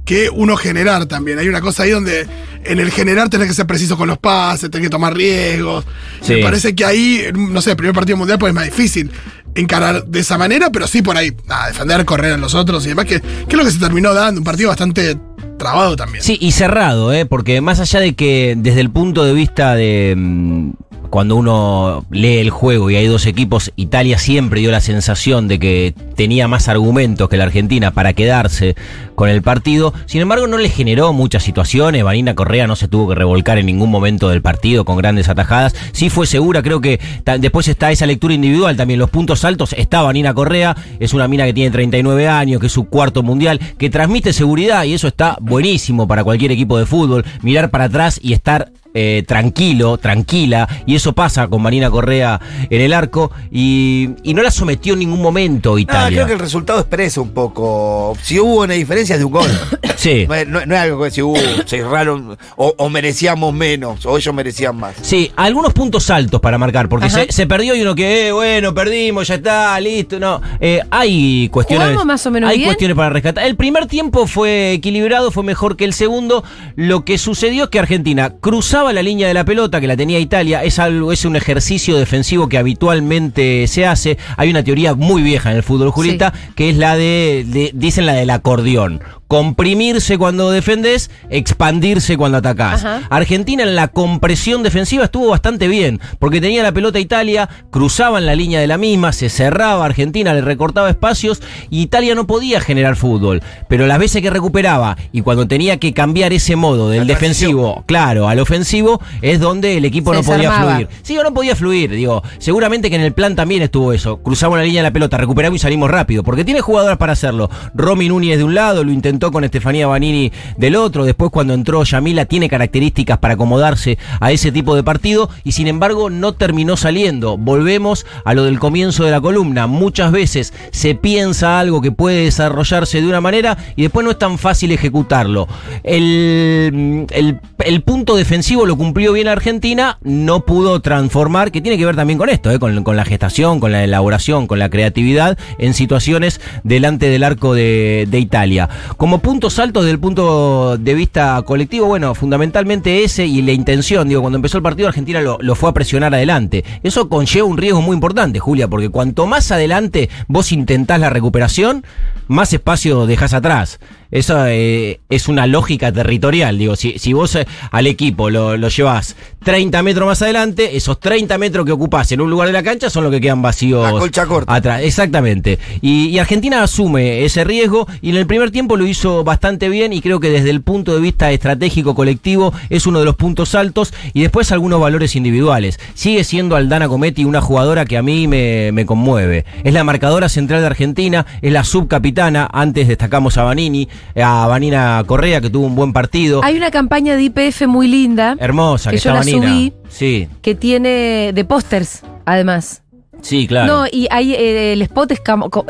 que 0.05 0.29
uno 0.29 0.55
generar 0.55 1.07
también. 1.07 1.39
Hay 1.39 1.49
una 1.49 1.61
cosa 1.61 1.83
ahí 1.83 1.89
donde 1.89 2.27
en 2.63 2.79
el 2.79 2.91
generar 2.91 3.29
tenés 3.29 3.47
que 3.47 3.53
ser 3.53 3.67
preciso 3.67 3.97
con 3.97 4.07
los 4.07 4.17
pases, 4.17 4.69
tenés 4.69 4.87
que 4.87 4.91
tomar 4.91 5.15
riesgos. 5.15 5.85
Sí. 6.21 6.35
Me 6.35 6.43
parece 6.43 6.75
que 6.75 6.85
ahí, 6.85 7.25
no 7.33 7.61
sé, 7.61 7.71
el 7.71 7.77
primer 7.77 7.95
partido 7.95 8.17
mundial 8.17 8.39
pues 8.39 8.51
es 8.51 8.55
más 8.55 8.65
difícil 8.65 9.11
encarar 9.55 10.05
de 10.05 10.19
esa 10.19 10.37
manera, 10.37 10.69
pero 10.69 10.85
sí 10.85 11.01
por 11.01 11.17
ahí, 11.17 11.33
nada, 11.47 11.67
defender, 11.67 12.05
correr 12.05 12.33
a 12.33 12.37
los 12.37 12.53
otros 12.53 12.85
y 12.85 12.89
demás, 12.89 13.05
que, 13.05 13.21
que 13.21 13.45
es 13.49 13.55
lo 13.55 13.63
que 13.63 13.71
se 13.71 13.79
terminó 13.79 14.13
dando, 14.13 14.41
un 14.41 14.45
partido 14.45 14.69
bastante 14.69 15.17
trabado 15.57 15.95
también. 15.95 16.23
Sí, 16.23 16.37
y 16.39 16.51
cerrado, 16.51 17.13
¿eh? 17.13 17.25
porque 17.25 17.61
más 17.61 17.79
allá 17.79 18.01
de 18.01 18.13
que 18.13 18.55
desde 18.57 18.81
el 18.81 18.91
punto 18.91 19.23
de 19.23 19.33
vista 19.33 19.73
de 19.75 20.13
mm, 20.17 20.71
cuando 21.15 21.37
uno 21.37 22.05
lee 22.11 22.39
el 22.39 22.49
juego 22.49 22.89
y 22.89 22.97
hay 22.97 23.07
dos 23.07 23.25
equipos, 23.25 23.71
Italia 23.77 24.17
siempre 24.17 24.59
dio 24.59 24.69
la 24.69 24.81
sensación 24.81 25.47
de 25.47 25.59
que 25.59 25.93
tenía 26.17 26.49
más 26.49 26.67
argumentos 26.67 27.29
que 27.29 27.37
la 27.37 27.45
Argentina 27.45 27.91
para 27.91 28.11
quedarse 28.11 28.75
con 29.15 29.29
el 29.29 29.41
partido. 29.41 29.93
Sin 30.07 30.19
embargo, 30.19 30.45
no 30.45 30.57
le 30.57 30.67
generó 30.67 31.13
muchas 31.13 31.41
situaciones. 31.41 32.03
Vanina 32.03 32.35
Correa 32.35 32.67
no 32.67 32.75
se 32.75 32.89
tuvo 32.89 33.07
que 33.07 33.15
revolcar 33.15 33.57
en 33.57 33.65
ningún 33.67 33.91
momento 33.91 34.27
del 34.27 34.41
partido 34.41 34.83
con 34.83 34.97
grandes 34.97 35.29
atajadas. 35.29 35.73
Sí 35.93 36.09
fue 36.09 36.27
segura, 36.27 36.61
creo 36.61 36.81
que 36.81 36.99
después 37.39 37.69
está 37.69 37.93
esa 37.93 38.05
lectura 38.05 38.33
individual 38.33 38.75
también. 38.75 38.99
Los 38.99 39.09
puntos 39.09 39.45
altos 39.45 39.71
está 39.77 40.01
Vanina 40.01 40.33
Correa, 40.33 40.75
es 40.99 41.13
una 41.13 41.29
mina 41.29 41.45
que 41.45 41.53
tiene 41.53 41.71
39 41.71 42.27
años, 42.27 42.59
que 42.59 42.67
es 42.67 42.73
su 42.73 42.89
cuarto 42.89 43.23
mundial, 43.23 43.61
que 43.77 43.89
transmite 43.89 44.33
seguridad 44.33 44.83
y 44.83 44.95
eso 44.95 45.07
está 45.07 45.37
buenísimo 45.39 46.09
para 46.09 46.25
cualquier 46.25 46.51
equipo 46.51 46.77
de 46.77 46.85
fútbol. 46.85 47.23
Mirar 47.41 47.69
para 47.69 47.85
atrás 47.85 48.19
y 48.21 48.33
estar 48.33 48.73
eh, 48.95 49.23
tranquilo, 49.27 49.97
tranquila, 49.99 50.67
y 50.87 50.95
eso 50.95 51.13
pasa 51.13 51.47
con 51.47 51.61
Marina 51.61 51.91
Correa 51.91 52.39
en 52.69 52.81
el 52.81 52.93
arco, 52.93 53.31
y, 53.51 54.09
y 54.23 54.33
no 54.33 54.41
la 54.41 54.49
sometió 54.49 54.93
en 54.93 54.99
ningún 54.99 55.21
momento 55.21 55.75
Ah, 55.75 55.79
Italia. 55.79 56.17
creo 56.17 56.27
que 56.27 56.33
el 56.33 56.39
resultado 56.39 56.79
expresa 56.79 57.21
un 57.21 57.29
poco. 57.31 58.17
Si 58.23 58.39
hubo 58.39 58.63
una 58.63 58.73
diferencia 58.73 59.13
es 59.15 59.19
de 59.19 59.25
un 59.25 59.31
gol. 59.33 59.49
Sí. 59.97 60.25
No 60.27 60.35
es, 60.35 60.47
no- 60.47 60.63
no 60.65 60.75
es 60.75 60.81
algo 60.81 61.03
que 61.03 61.09
si 61.09 61.21
hubo, 61.21 61.35
se 61.65 61.77
erraron 61.77 62.37
o, 62.57 62.73
o 62.77 62.89
merecíamos 62.89 63.53
menos 63.53 64.05
o 64.05 64.17
ellos 64.17 64.35
merecían 64.35 64.75
más. 64.75 64.93
Sí, 65.01 65.31
algunos 65.35 65.73
puntos 65.73 66.09
altos 66.09 66.41
para 66.41 66.57
marcar, 66.57 66.89
porque 66.89 67.09
se, 67.09 67.31
se 67.31 67.47
perdió 67.47 67.73
y 67.75 67.81
uno 67.81 67.95
que, 67.95 68.27
eh, 68.27 68.31
bueno, 68.31 68.73
perdimos, 68.73 69.27
ya 69.27 69.35
está, 69.35 69.79
listo. 69.79 70.19
No, 70.19 70.41
Eh, 70.59 70.81
hay 70.91 71.49
cuestiones. 71.49 71.85
¿Jugamos 71.87 72.05
más 72.05 72.25
o 72.25 72.29
menos 72.31 72.49
Hay 72.51 72.57
bien? 72.57 72.67
cuestiones 72.69 72.95
para 72.95 73.09
rescatar. 73.09 73.45
El 73.45 73.55
primer 73.55 73.87
tiempo 73.87 74.27
fue 74.27 74.73
equilibrado, 74.73 75.31
fue 75.31 75.43
mejor 75.43 75.75
que 75.75 75.85
el 75.85 75.93
segundo. 75.93 76.43
Lo 76.75 77.03
que 77.05 77.17
sucedió 77.17 77.63
es 77.63 77.69
que 77.69 77.79
Argentina 77.79 78.33
cruzaba 78.41 78.84
la 78.93 79.03
línea 79.03 79.27
de 79.27 79.33
la 79.33 79.45
pelota 79.45 79.79
que 79.81 79.87
la 79.87 79.97
tenía 79.97 80.19
Italia. 80.19 80.63
Es 80.63 80.79
algo, 80.79 81.11
es 81.11 81.25
un 81.25 81.35
ejercicio 81.35 81.97
defensivo 81.97 82.47
que 82.49 82.57
habitualmente 82.57 83.67
se 83.67 83.85
hace. 83.85 84.17
Hay 84.37 84.49
una 84.49 84.63
teoría 84.63 84.93
muy 84.95 85.21
vieja 85.21 85.51
en 85.51 85.57
el 85.57 85.63
fútbol, 85.63 85.91
Julita, 85.91 86.33
que 86.55 86.69
es 86.69 86.77
la 86.77 86.95
de, 86.95 87.45
de- 87.47 87.71
dicen 87.73 88.05
la 88.05 88.13
del 88.13 88.29
acordeón. 88.29 89.01
Comprimirse 89.27 90.19
cuando 90.19 90.51
defendés, 90.51 91.09
expandirse 91.31 92.15
cuando 92.15 92.37
atacás. 92.37 92.85
Ajá. 92.85 93.01
Argentina 93.09 93.63
en 93.63 93.75
la 93.75 93.87
compresión 93.87 94.61
defensiva 94.61 95.05
estuvo 95.05 95.29
bastante 95.29 95.67
bien, 95.67 95.99
porque 96.19 96.39
tenía 96.39 96.61
la 96.61 96.71
pelota 96.71 96.99
Italia, 96.99 97.49
cruzaban 97.71 98.27
la 98.27 98.35
línea 98.35 98.59
de 98.59 98.67
la 98.67 98.77
misma, 98.77 99.13
se 99.13 99.29
cerraba 99.29 99.83
Argentina, 99.83 100.31
le 100.33 100.41
recortaba 100.41 100.89
espacios 100.91 101.41
y 101.71 101.81
Italia 101.81 102.13
no 102.13 102.27
podía 102.27 102.61
generar 102.61 102.95
fútbol. 102.95 103.41
Pero 103.67 103.87
las 103.87 103.97
veces 103.97 104.21
que 104.21 104.29
recuperaba 104.29 104.95
y 105.11 105.21
cuando 105.21 105.47
tenía 105.47 105.77
que 105.77 105.91
cambiar 105.93 106.31
ese 106.31 106.55
modo 106.55 106.89
del 106.89 107.07
La 107.07 107.13
defensivo, 107.15 107.83
claro, 107.87 108.27
al 108.27 108.37
ofensivo, 108.39 109.01
es 109.23 109.39
donde 109.39 109.77
el 109.77 109.85
equipo 109.85 110.11
Se 110.11 110.17
no 110.19 110.23
podía 110.23 110.49
desarmaba. 110.49 110.71
fluir. 110.75 110.89
Sí, 111.01 111.17
o 111.17 111.23
no 111.23 111.33
podía 111.33 111.55
fluir, 111.55 111.89
digo, 111.89 112.21
seguramente 112.37 112.91
que 112.91 112.95
en 112.95 113.01
el 113.01 113.13
plan 113.13 113.35
también 113.35 113.63
estuvo 113.63 113.91
eso. 113.91 114.17
Cruzamos 114.17 114.59
la 114.59 114.63
línea 114.63 114.81
de 114.81 114.89
la 114.89 114.93
pelota, 114.93 115.17
recuperamos 115.17 115.55
y 115.55 115.59
salimos 115.59 115.89
rápido, 115.89 116.23
porque 116.23 116.45
tiene 116.45 116.61
jugadoras 116.61 116.97
para 116.99 117.13
hacerlo. 117.13 117.49
Romy 117.73 118.07
Núñez 118.07 118.37
de 118.37 118.43
un 118.43 118.53
lado, 118.53 118.83
lo 118.83 118.91
intentó 118.91 119.14
con 119.19 119.43
Estefanía 119.43 119.87
Banini 119.87 120.31
del 120.57 120.75
otro, 120.75 121.05
después 121.05 121.31
cuando 121.31 121.53
entró 121.53 121.83
Yamila 121.83 122.25
tiene 122.25 122.49
características 122.49 123.17
para 123.19 123.33
acomodarse 123.35 123.97
a 124.19 124.31
ese 124.31 124.51
tipo 124.51 124.75
de 124.75 124.83
partido 124.83 125.29
y 125.43 125.53
sin 125.53 125.67
embargo 125.67 126.09
no 126.09 126.33
terminó 126.33 126.77
saliendo. 126.77 127.37
Volvemos 127.37 128.05
a 128.23 128.33
lo 128.33 128.43
del 128.43 128.59
comienzo 128.59 129.03
de 129.03 129.11
la 129.11 129.21
columna. 129.21 129.67
Muchas 129.67 130.11
veces 130.11 130.53
se 130.71 130.95
piensa 130.95 131.59
algo 131.59 131.81
que 131.81 131.91
puede 131.91 132.25
desarrollarse 132.25 133.01
de 133.01 133.07
una 133.07 133.21
manera 133.21 133.57
y 133.75 133.83
después 133.83 134.03
no 134.03 134.11
es 134.11 134.19
tan 134.19 134.37
fácil 134.37 134.71
ejecutarlo. 134.71 135.47
El, 135.83 137.05
el- 137.11 137.81
punto 137.85 138.15
defensivo 138.15 138.65
lo 138.65 138.75
cumplió 138.77 139.13
bien 139.13 139.27
Argentina, 139.27 139.99
no 140.01 140.45
pudo 140.45 140.81
transformar, 140.81 141.51
que 141.51 141.61
tiene 141.61 141.77
que 141.77 141.85
ver 141.85 141.95
también 141.95 142.17
con 142.17 142.29
esto, 142.29 142.49
eh, 142.51 142.57
con, 142.57 142.83
con 142.83 142.95
la 142.97 143.05
gestación, 143.05 143.59
con 143.59 143.71
la 143.71 143.83
elaboración, 143.83 144.47
con 144.47 144.57
la 144.59 144.69
creatividad 144.69 145.37
en 145.59 145.73
situaciones 145.75 146.41
delante 146.63 147.09
del 147.09 147.23
arco 147.23 147.53
de, 147.53 148.07
de 148.09 148.19
Italia. 148.19 148.69
Como 149.05 149.19
puntos 149.19 149.59
altos 149.59 149.83
desde 149.83 149.91
el 149.91 149.99
punto 149.99 150.79
de 150.79 150.95
vista 150.95 151.39
colectivo, 151.43 151.85
bueno, 151.85 152.15
fundamentalmente 152.15 153.03
ese 153.03 153.27
y 153.27 153.43
la 153.43 153.51
intención, 153.51 154.09
digo, 154.09 154.21
cuando 154.21 154.37
empezó 154.37 154.57
el 154.57 154.63
partido 154.63 154.87
Argentina 154.87 155.21
lo, 155.21 155.37
fue 155.53 155.69
a 155.69 155.73
presionar 155.73 156.15
adelante. 156.15 156.65
Eso 156.81 157.07
conlleva 157.07 157.45
un 157.45 157.59
riesgo 157.59 157.83
muy 157.83 157.93
importante, 157.93 158.39
Julia, 158.39 158.67
porque 158.67 158.89
cuanto 158.89 159.27
más 159.27 159.51
adelante 159.51 160.09
vos 160.27 160.51
intentás 160.51 160.99
la 160.99 161.11
recuperación, 161.11 161.85
más 162.27 162.51
espacio 162.51 163.05
dejás 163.05 163.35
atrás. 163.35 163.79
Eso 164.15 164.45
eh, 164.47 165.01
es 165.09 165.27
una 165.27 165.45
lógica 165.45 165.91
territorial. 165.91 166.57
Digo, 166.57 166.77
si, 166.77 166.97
si 166.99 167.11
vos 167.11 167.35
eh, 167.35 167.45
al 167.69 167.85
equipo 167.85 168.29
lo, 168.29 168.55
lo 168.55 168.69
llevás 168.69 169.17
30 169.43 169.83
metros 169.83 170.07
más 170.07 170.21
adelante, 170.21 170.77
esos 170.77 171.01
30 171.01 171.37
metros 171.37 171.65
que 171.65 171.73
ocupás 171.73 172.11
en 172.13 172.21
un 172.21 172.29
lugar 172.29 172.47
de 172.47 172.53
la 172.53 172.63
cancha 172.63 172.89
son 172.89 173.03
los 173.03 173.11
que 173.11 173.19
quedan 173.19 173.41
vacíos. 173.41 173.83
La 173.83 173.91
colcha 173.91 174.25
corta. 174.25 174.55
Atrás, 174.55 174.81
exactamente. 174.83 175.59
Y, 175.81 176.07
y 176.07 176.17
Argentina 176.17 176.63
asume 176.63 177.25
ese 177.25 177.43
riesgo 177.43 177.87
y 178.01 178.09
en 178.09 178.15
el 178.15 178.25
primer 178.25 178.51
tiempo 178.51 178.77
lo 178.77 178.87
hizo 178.87 179.25
bastante 179.25 179.67
bien 179.67 179.91
y 179.91 180.01
creo 180.01 180.21
que 180.21 180.29
desde 180.29 180.49
el 180.49 180.61
punto 180.61 180.95
de 180.95 181.01
vista 181.01 181.31
estratégico 181.31 181.93
colectivo 181.93 182.53
es 182.69 182.87
uno 182.87 182.99
de 182.99 183.05
los 183.05 183.15
puntos 183.17 183.53
altos 183.53 183.93
y 184.13 184.21
después 184.21 184.51
algunos 184.53 184.79
valores 184.79 185.15
individuales. 185.17 185.77
Sigue 185.93 186.23
siendo 186.23 186.55
Aldana 186.55 186.87
Cometti 186.87 187.25
una 187.25 187.41
jugadora 187.41 187.85
que 187.85 187.97
a 187.97 188.01
mí 188.01 188.27
me, 188.27 188.71
me 188.71 188.85
conmueve. 188.85 189.45
Es 189.63 189.73
la 189.73 189.83
marcadora 189.83 190.29
central 190.29 190.61
de 190.61 190.67
Argentina, 190.67 191.25
es 191.41 191.51
la 191.51 191.65
subcapitana. 191.65 192.49
Antes 192.51 192.87
destacamos 192.87 193.37
a 193.37 193.43
Vanini, 193.43 193.89
a 194.15 194.47
Vanina 194.47 195.03
Correa 195.05 195.41
que 195.41 195.49
tuvo 195.49 195.65
un 195.65 195.75
buen 195.75 195.93
partido. 195.93 196.41
Hay 196.43 196.55
una 196.55 196.71
campaña 196.71 197.15
de 197.15 197.23
IPF 197.23 197.67
muy 197.67 197.87
linda 197.87 198.35
Hermosa, 198.39 198.89
que, 198.89 198.97
que 198.97 199.01
yo 199.03 199.11
está 199.11 199.13
la 199.13 199.19
Vanina. 199.19 199.47
subí. 199.47 199.73
Sí, 199.89 200.27
que 200.41 200.55
tiene 200.55 201.31
de 201.33 201.45
pósters, 201.45 202.03
además. 202.25 202.81
sí, 203.21 203.47
claro. 203.47 203.81
No, 203.81 203.87
y 203.91 204.07
hay 204.11 204.33
eh, 204.33 204.73
el 204.73 204.81
spot 204.83 205.11
es 205.11 205.21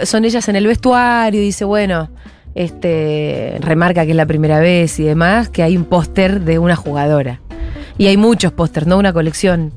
son 0.03 0.25
ellas 0.25 0.47
en 0.49 0.55
el 0.55 0.67
vestuario, 0.67 1.41
y 1.41 1.45
dice, 1.45 1.65
bueno, 1.65 2.09
este 2.55 3.57
remarca 3.59 4.05
que 4.05 4.11
es 4.11 4.17
la 4.17 4.25
primera 4.25 4.59
vez 4.59 4.99
y 4.99 5.03
demás, 5.03 5.49
que 5.49 5.61
hay 5.63 5.77
un 5.77 5.85
póster 5.85 6.41
de 6.41 6.59
una 6.59 6.75
jugadora. 6.75 7.41
Y 7.97 8.07
hay 8.07 8.17
muchos 8.17 8.51
pósters, 8.51 8.87
no 8.87 8.97
una 8.97 9.13
colección. 9.13 9.73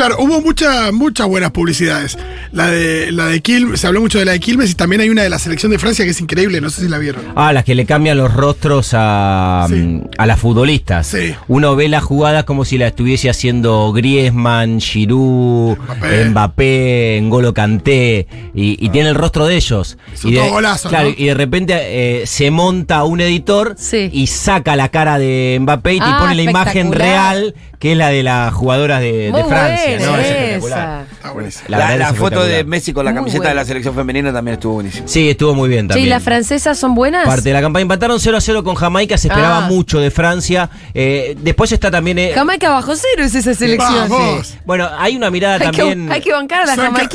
Claro, 0.00 0.16
hubo 0.18 0.40
muchas 0.40 0.94
muchas 0.94 1.26
buenas 1.28 1.50
publicidades. 1.50 2.16
La 2.52 2.68
de 2.70 3.12
la 3.12 3.26
de 3.26 3.42
Quilmes, 3.42 3.80
se 3.80 3.86
habló 3.86 4.00
mucho 4.00 4.18
de 4.18 4.24
la 4.24 4.32
de 4.32 4.40
Quilmes 4.40 4.70
y 4.70 4.74
también 4.74 5.02
hay 5.02 5.10
una 5.10 5.22
de 5.22 5.28
la 5.28 5.38
selección 5.38 5.70
de 5.70 5.78
Francia 5.78 6.06
que 6.06 6.12
es 6.12 6.20
increíble, 6.22 6.62
no 6.62 6.70
sé 6.70 6.80
si 6.80 6.88
la 6.88 6.96
vieron. 6.96 7.20
Ah, 7.36 7.52
las 7.52 7.64
que 7.64 7.74
le 7.74 7.84
cambian 7.84 8.16
los 8.16 8.32
rostros 8.32 8.92
a, 8.94 9.66
Sí. 9.68 9.74
mm, 9.74 10.02
a 10.16 10.24
las 10.26 10.40
futbolistas. 10.40 11.06
Sí. 11.06 11.34
Uno 11.48 11.76
ve 11.76 11.88
la 11.90 12.00
jugada 12.00 12.44
como 12.44 12.64
si 12.64 12.78
la 12.78 12.86
estuviese 12.86 13.28
haciendo 13.28 13.92
Griezmann, 13.92 14.80
Giroud, 14.80 15.76
Mbappé. 15.76 16.24
Mbappé, 16.30 17.20
N'Golo 17.22 17.52
Kanté, 17.52 18.26
y, 18.54 18.82
y 18.82 18.88
tiene 18.88 19.10
el 19.10 19.14
rostro 19.16 19.44
de 19.44 19.56
ellos. 19.56 19.98
Son 20.14 20.30
y 20.30 20.34
de, 20.34 20.40
todos 20.40 20.52
golazos, 20.52 20.88
claro, 20.88 21.10
¿no? 21.10 21.14
y 21.14 21.26
de 21.26 21.34
repente 21.34 21.74
eh, 22.22 22.26
se 22.26 22.50
monta 22.50 23.04
un 23.04 23.20
editor 23.20 23.74
Sí. 23.76 24.08
y 24.14 24.28
saca 24.28 24.76
la 24.76 24.88
cara 24.88 25.18
de 25.18 25.58
Mbappé 25.60 25.92
y 25.92 25.98
te 25.98 26.04
Ah, 26.06 26.18
pone 26.22 26.34
la 26.36 26.42
imagen 26.42 26.90
real, 26.90 27.54
que 27.80 27.92
es 27.92 27.98
la 27.98 28.10
de 28.10 28.22
las 28.22 28.52
jugadoras 28.52 29.00
de, 29.00 29.32
Francia. 29.48 29.96
buena 29.98 30.06
¿no? 30.06 30.18
Es 30.18 30.26
espectacular. 30.28 31.06
Está 31.10 31.30
buenísimo. 31.32 31.64
La 31.68 31.78
La, 31.78 31.96
la 31.96 32.10
es 32.10 32.16
foto 32.16 32.44
de. 32.44 32.62
Messi 32.64 32.92
con 32.92 33.04
la 33.06 33.10
Muy 33.10 33.20
camiseta 33.20 33.48
de 33.48 33.54
la 33.54 33.64
selección 33.64 33.94
femenina 33.94 34.32
también 34.32 34.52
estuvo 34.54 34.74
buenísima. 34.74 35.08
Sí, 35.08 35.30
estuvo 35.30 35.54
muy 35.54 35.68
bien 35.70 35.88
también. 35.88 36.06
¿y 36.06 36.10
las 36.10 36.22
francesas 36.22 36.78
son 36.78 36.94
buenas? 36.94 37.24
Parte 37.26 37.48
de 37.48 37.52
la 37.54 37.62
campaña 37.62 37.82
empataron 37.82 38.20
0 38.20 38.36
a 38.36 38.40
0 38.42 38.62
con 38.62 38.74
Jamaica, 38.74 39.16
se 39.16 39.28
esperaba 39.28 39.64
Ah. 39.64 39.68
mucho 39.68 39.98
de 39.98 40.10
Francia. 40.10 40.68
Eh, 40.92 41.36
después 41.40 41.72
está 41.72 41.90
también. 41.90 42.18
eh, 42.18 42.32
Jamaica 42.34 42.68
bajo 42.70 42.94
cero 42.94 43.24
es 43.24 43.34
esa 43.34 43.54
selección. 43.54 44.08
Vamos. 44.10 44.58
bueno, 44.66 44.88
hay 44.98 45.16
una 45.16 45.30
mirada 45.30 45.54
Hay, 45.54 45.60
también. 45.72 46.06
que, 46.06 46.12
hay 46.14 46.20
que 46.20 46.32
bancar 46.32 46.62
a 46.62 46.66
la 46.66 46.76
Sanka, 46.76 47.08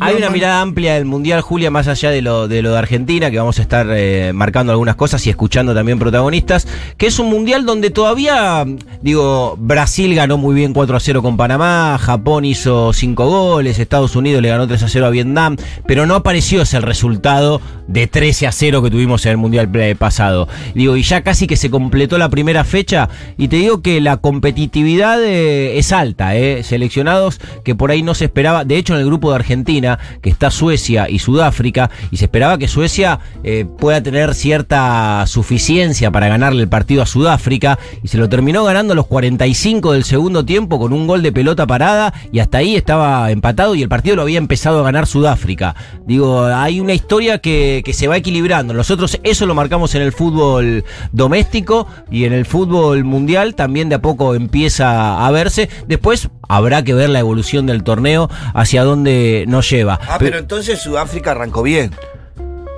Hay 0.00 0.16
una 0.16 0.30
mirada 0.30 0.60
amplia 0.60 0.94
del 0.94 1.04
Mundial, 1.04 1.40
Julia, 1.40 1.70
más 1.70 1.88
allá 1.88 2.10
de 2.10 2.22
lo 2.22 2.48
de, 2.48 2.62
lo 2.62 2.72
de 2.72 2.78
Argentina, 2.78 3.30
que 3.30 3.38
vamos 3.38 3.58
a 3.58 3.62
estar 3.62 3.86
eh, 3.90 4.32
marcando 4.32 4.72
algunas 4.72 4.96
cosas 4.96 5.26
y 5.26 5.30
escuchando 5.30 5.74
también 5.74 5.98
protagonistas, 5.98 6.66
que 6.96 7.06
es 7.06 7.18
un 7.18 7.28
Mundial 7.28 7.66
donde 7.66 7.90
todavía, 7.90 8.64
digo, 9.02 9.56
Brasil 9.58 10.14
ganó 10.14 10.36
muy 10.36 10.54
bien 10.54 10.72
4 10.72 10.96
a 10.96 11.00
0 11.00 11.22
con 11.22 11.36
Panamá, 11.36 11.98
Japón 12.00 12.44
hizo 12.44 12.92
5 12.92 13.26
goles, 13.26 13.78
Estados 13.78 14.14
Unidos 14.16 14.42
le 14.42 14.48
ganó 14.48 14.66
3 14.66 14.82
a 14.82 14.88
0 14.88 15.06
a 15.06 15.10
Vietnam, 15.10 15.56
pero 15.86 16.06
no 16.06 16.14
apareció 16.14 16.62
ese 16.62 16.80
resultado 16.80 17.60
de 17.88 18.06
13 18.06 18.46
a 18.46 18.52
0 18.52 18.82
que 18.82 18.90
tuvimos 18.90 19.24
en 19.26 19.32
el 19.32 19.36
Mundial 19.38 19.70
pasado. 19.98 20.48
Digo, 20.74 20.96
y 20.96 21.02
ya 21.02 21.22
casi 21.22 21.46
que 21.46 21.56
se 21.56 21.70
completó 21.70 22.18
la 22.18 22.28
primera 22.28 22.64
fecha, 22.64 23.08
y 23.36 23.48
te 23.48 23.56
digo 23.56 23.82
que 23.82 24.00
la 24.00 24.18
competitividad 24.18 25.22
eh, 25.22 25.78
es 25.78 25.92
alta, 25.92 26.36
eh, 26.36 26.62
seleccionados 26.62 27.40
que 27.64 27.74
por 27.74 27.90
ahí 27.90 28.02
no 28.02 28.14
se 28.14 28.26
esperaba, 28.26 28.64
de 28.64 28.76
hecho 28.76 28.94
en 28.94 29.00
el 29.00 29.06
grupo 29.06 29.30
de 29.30 29.36
Argentina, 29.36 29.63
que 29.64 30.30
está 30.30 30.50
Suecia 30.50 31.08
y 31.08 31.18
Sudáfrica, 31.18 31.90
y 32.10 32.16
se 32.16 32.26
esperaba 32.26 32.58
que 32.58 32.68
Suecia 32.68 33.20
eh, 33.42 33.64
pueda 33.64 34.02
tener 34.02 34.34
cierta 34.34 35.26
suficiencia 35.26 36.10
para 36.10 36.28
ganarle 36.28 36.62
el 36.62 36.68
partido 36.68 37.02
a 37.02 37.06
Sudáfrica, 37.06 37.78
y 38.02 38.08
se 38.08 38.18
lo 38.18 38.28
terminó 38.28 38.64
ganando 38.64 38.94
los 38.94 39.06
45 39.06 39.92
del 39.92 40.04
segundo 40.04 40.44
tiempo 40.44 40.78
con 40.78 40.92
un 40.92 41.06
gol 41.06 41.22
de 41.22 41.32
pelota 41.32 41.66
parada, 41.66 42.14
y 42.32 42.38
hasta 42.38 42.58
ahí 42.58 42.76
estaba 42.76 43.30
empatado 43.30 43.74
y 43.74 43.82
el 43.82 43.88
partido 43.88 44.16
lo 44.16 44.22
había 44.22 44.38
empezado 44.38 44.80
a 44.80 44.82
ganar 44.82 45.06
Sudáfrica. 45.06 45.74
Digo, 46.06 46.44
hay 46.44 46.80
una 46.80 46.94
historia 46.94 47.38
que, 47.38 47.82
que 47.84 47.92
se 47.92 48.08
va 48.08 48.16
equilibrando. 48.16 48.74
Nosotros 48.74 49.18
eso 49.22 49.46
lo 49.46 49.54
marcamos 49.54 49.94
en 49.94 50.02
el 50.02 50.12
fútbol 50.12 50.84
doméstico 51.12 51.86
y 52.10 52.24
en 52.24 52.32
el 52.32 52.44
fútbol 52.44 53.04
mundial 53.04 53.54
también 53.54 53.88
de 53.88 53.96
a 53.96 54.02
poco 54.02 54.34
empieza 54.34 55.26
a 55.26 55.30
verse. 55.30 55.68
Después 55.86 56.28
habrá 56.48 56.82
que 56.82 56.94
ver 56.94 57.10
la 57.10 57.20
evolución 57.20 57.66
del 57.66 57.82
torneo 57.82 58.30
hacia 58.54 58.84
dónde 58.84 59.44
nos 59.54 59.70
lleva. 59.70 59.98
Ah, 60.08 60.16
pero 60.18 60.38
entonces 60.38 60.80
Sudáfrica 60.80 61.30
arrancó 61.30 61.62
bien. 61.62 61.92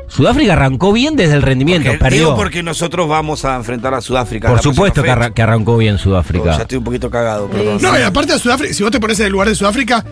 Sudáfrica 0.09 0.53
arrancó 0.53 0.93
bien 0.93 1.17
desde 1.17 1.35
el 1.35 1.43
rendimiento, 1.43 1.89
Porque- 1.89 2.05
perdió. 2.05 2.19
Digo 2.21 2.37
porque 2.37 2.63
nosotros 2.63 3.09
vamos 3.09 3.45
a 3.45 3.57
enfrentar 3.57 3.93
a 3.95 4.01
Sudáfrica. 4.01 4.49
Por 4.49 4.63
supuesto 4.63 5.03
que, 5.03 5.11
arrancó 5.11 5.77
bien. 5.77 5.99
Sudáfrica. 5.99 6.57
Ya 6.57 6.63
estoy 6.63 6.79
un 6.79 6.85
poquito 6.85 7.11
cagado, 7.11 7.49
perdón. 7.49 7.79
No, 7.83 7.99
y 7.99 8.03
aparte 8.03 8.33
de 8.35 8.39
Sudáfrica, 8.39 8.73
si 8.73 8.83
vos 8.83 8.93
te 8.93 9.01
pones 9.01 9.19
en 9.21 9.27
el 9.27 9.33
lugar 9.33 9.49
de 9.49 9.55
Sudáfrica, 9.55 10.05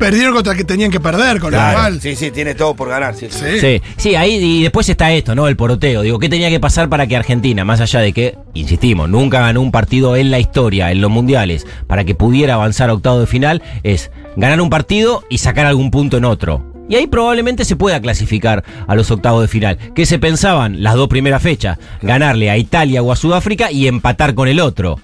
perdieron 0.00 0.34
contra 0.34 0.52
el 0.54 0.58
que 0.58 0.64
tenían 0.64 0.90
que 0.90 0.98
perder, 0.98 1.38
con 1.38 1.50
Claro. 1.50 1.76
lo 1.76 1.78
cual. 1.84 2.00
Sí, 2.00 2.16
sí, 2.16 2.30
tiene 2.32 2.54
todo 2.54 2.74
por 2.74 2.88
ganar. 2.88 3.14
Sí, 3.14 3.28
sí. 3.30 3.80
Sí. 3.98 4.14
Ahí 4.16 4.34
y 4.36 4.62
después 4.62 4.88
está 4.88 5.12
esto, 5.12 5.34
¿no? 5.34 5.46
El 5.46 5.54
poroteo. 5.56 6.02
Digo, 6.02 6.18
¿qué 6.18 6.28
tenía 6.28 6.48
que 6.48 6.58
pasar 6.58 6.88
para 6.88 7.06
que 7.06 7.16
Argentina, 7.16 7.64
más 7.64 7.80
allá 7.80 8.00
de 8.00 8.12
que, 8.12 8.36
insistimos, 8.54 9.08
nunca 9.08 9.40
ganó 9.40 9.60
un 9.60 9.70
partido 9.70 10.16
en 10.16 10.30
la 10.30 10.40
historia, 10.40 10.90
en 10.90 11.00
los 11.02 11.10
mundiales, 11.10 11.66
para 11.86 12.04
que 12.04 12.14
pudiera 12.14 12.54
avanzar 12.54 12.90
a 12.90 12.94
octavo 12.94 13.20
de 13.20 13.26
final, 13.26 13.62
es 13.82 14.10
ganar 14.36 14.60
un 14.60 14.70
partido 14.70 15.22
y 15.28 15.38
sacar 15.38 15.66
algún 15.66 15.90
punto 15.90 16.16
en 16.16 16.24
otro. 16.24 16.64
Y 16.88 16.96
ahí 16.96 17.06
probablemente 17.06 17.64
se 17.64 17.76
pueda 17.76 18.00
clasificar 18.00 18.64
a 18.88 18.94
los 18.96 19.10
octavos 19.12 19.42
de 19.42 19.48
final. 19.48 19.78
¿Qué 19.94 20.06
se 20.06 20.18
pensaban 20.18 20.82
las 20.82 20.94
dos 20.94 21.06
primeras 21.08 21.40
fechas? 21.42 21.78
Ganarle 22.02 22.50
a 22.50 22.56
Italia 22.56 23.00
o 23.02 23.12
a 23.12 23.16
Sudáfrica 23.16 23.70
y 23.70 23.86
empatar 23.86 24.34
con 24.34 24.48
el 24.48 24.58
otro. 24.58 24.98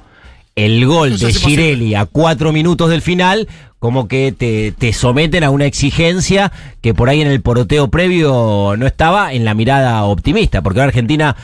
El 0.56 0.84
gol 0.86 1.18
de. 1.18 1.32
Girelli 1.34 1.94
a 1.94 2.06
cuatro 2.06 2.50
minutos 2.50 2.88
del 2.88 3.02
final, 3.02 3.46
como 3.86 4.08
que 4.08 4.34
te, 4.36 4.72
te 4.72 4.92
someten 4.92 5.44
a 5.44 5.50
una 5.50 5.64
exigencia 5.64 6.50
que 6.80 6.92
por 6.92 7.08
ahí 7.08 7.20
en 7.20 7.28
el 7.28 7.40
poroteo 7.40 7.86
previo 7.88 8.74
no 8.76 8.84
estaba 8.84 9.32
en 9.32 9.44
la 9.44 9.54
mirada 9.54 10.02
optimista, 10.02 10.60
porque 10.60 10.80
ahora 10.80 10.88
Argentina, 10.88 11.36